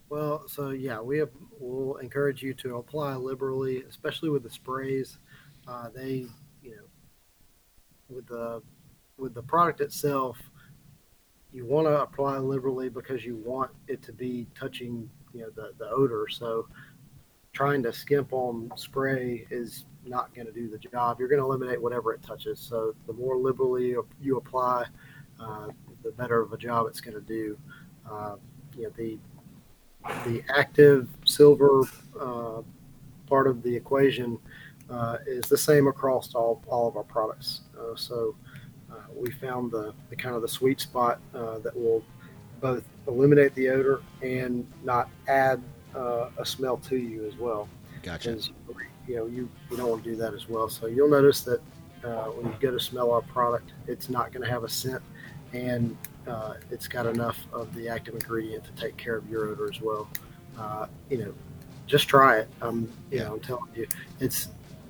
[0.08, 5.18] Well, so yeah, we have, will encourage you to apply liberally, especially with the sprays.
[5.66, 6.26] Uh, they,
[6.62, 6.86] you know,
[8.08, 8.62] with the
[9.16, 10.38] with the product itself,
[11.54, 15.72] you want to apply liberally because you want it to be touching you know the,
[15.78, 16.66] the odor so
[17.54, 21.18] trying to skimp on spray is not going to do the job.
[21.18, 22.58] You're going to eliminate whatever it touches.
[22.60, 24.84] So the more liberally you apply,
[25.40, 25.68] uh,
[26.02, 27.58] the better of a job it's going to do.
[28.10, 28.36] Uh,
[28.76, 29.18] you know, the
[30.26, 31.82] the active silver
[32.20, 32.60] uh,
[33.26, 34.38] part of the equation
[34.90, 37.62] uh, is the same across all, all of our products.
[37.78, 38.36] Uh, so
[39.14, 42.02] we found the, the kind of the sweet spot that will
[42.60, 45.62] both eliminate the odor and not add
[45.94, 47.68] a smell to you as well.
[48.02, 48.32] Gotcha.
[48.32, 48.50] And,
[49.06, 50.68] You know, you, you don't want to do that as well.
[50.70, 51.60] So you'll notice that
[52.02, 55.02] uh, when you go to smell our product, it's not going to have a scent,
[55.52, 55.94] and
[56.26, 59.80] uh, it's got enough of the active ingredient to take care of your odor as
[59.82, 60.08] well.
[60.58, 61.34] Uh, you know,
[61.86, 62.48] just try it.
[62.62, 63.24] Um, you yeah.
[63.24, 63.86] know, I'm telling you,
[64.20, 64.48] it's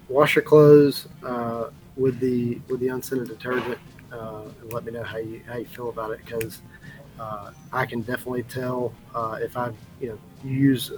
[0.08, 3.78] wash your clothes uh, with the with the unscented detergent,
[4.14, 6.62] uh, and let me know how you how you feel about it because
[7.18, 8.92] uh, I can definitely tell
[9.40, 10.90] if I you know use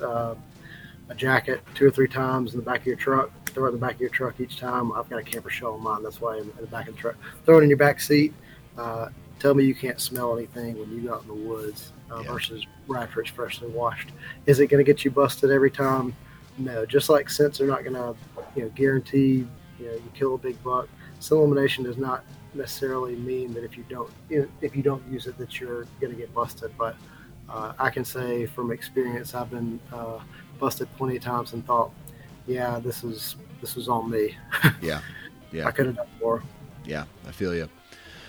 [1.09, 3.31] a jacket two or three times in the back of your truck.
[3.47, 4.93] Throw it in the back of your truck each time.
[4.93, 6.03] I've got a camper shell on mine.
[6.03, 7.17] That's why I'm in the back of the truck.
[7.45, 8.35] Throw it in your back seat.
[8.77, 9.09] Uh,
[9.39, 12.33] tell me you can't smell anything when you go out in the woods uh, yeah.
[12.33, 14.11] versus right after it's freshly washed.
[14.47, 16.15] Is it going to get you busted every time?
[16.59, 16.85] No.
[16.85, 18.15] Just like scents are not going to,
[18.55, 19.47] you know, guarantee
[19.79, 20.89] you know you kill a big buck.
[21.21, 22.25] Scent elimination does not
[22.57, 24.11] necessarily mean that if you don't
[24.61, 26.73] if you don't use it that you're going to get busted.
[26.79, 26.97] But
[27.49, 30.21] uh, I can say from experience, I've been uh,
[30.59, 31.91] busted plenty of times and thought,
[32.47, 34.37] yeah, this is this was on me.
[34.81, 35.01] yeah,
[35.53, 35.67] yeah.
[35.67, 36.43] I could have done more.
[36.85, 37.69] Yeah, I feel you.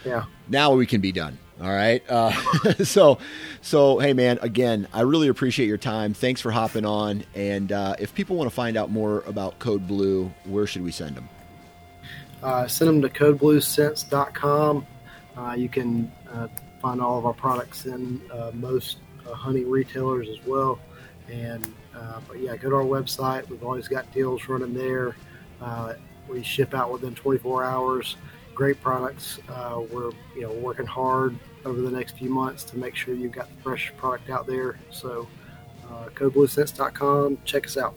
[0.05, 0.25] Yeah.
[0.47, 1.37] Now we can be done.
[1.61, 2.03] All right.
[2.07, 2.31] Uh,
[2.83, 3.17] so,
[3.61, 4.39] so hey, man.
[4.41, 6.13] Again, I really appreciate your time.
[6.13, 7.23] Thanks for hopping on.
[7.35, 10.91] And uh, if people want to find out more about Code Blue, where should we
[10.91, 11.27] send them?
[12.43, 14.85] Uh, send them to codebluescents.com.
[15.35, 16.47] Uh, you can uh,
[16.81, 20.79] find all of our products in uh, most uh, hunting retailers as well.
[21.29, 21.65] And
[21.95, 23.47] uh, but yeah, go to our website.
[23.49, 25.15] We've always got deals running there.
[25.61, 25.93] Uh,
[26.29, 28.17] we ship out within 24 hours.
[28.53, 29.39] Great products.
[29.49, 33.31] Uh, we're you know working hard over the next few months to make sure you've
[33.31, 34.79] got the fresh product out there.
[34.89, 35.27] So,
[35.89, 37.39] uh, codebluescents.com.
[37.45, 37.95] Check us out.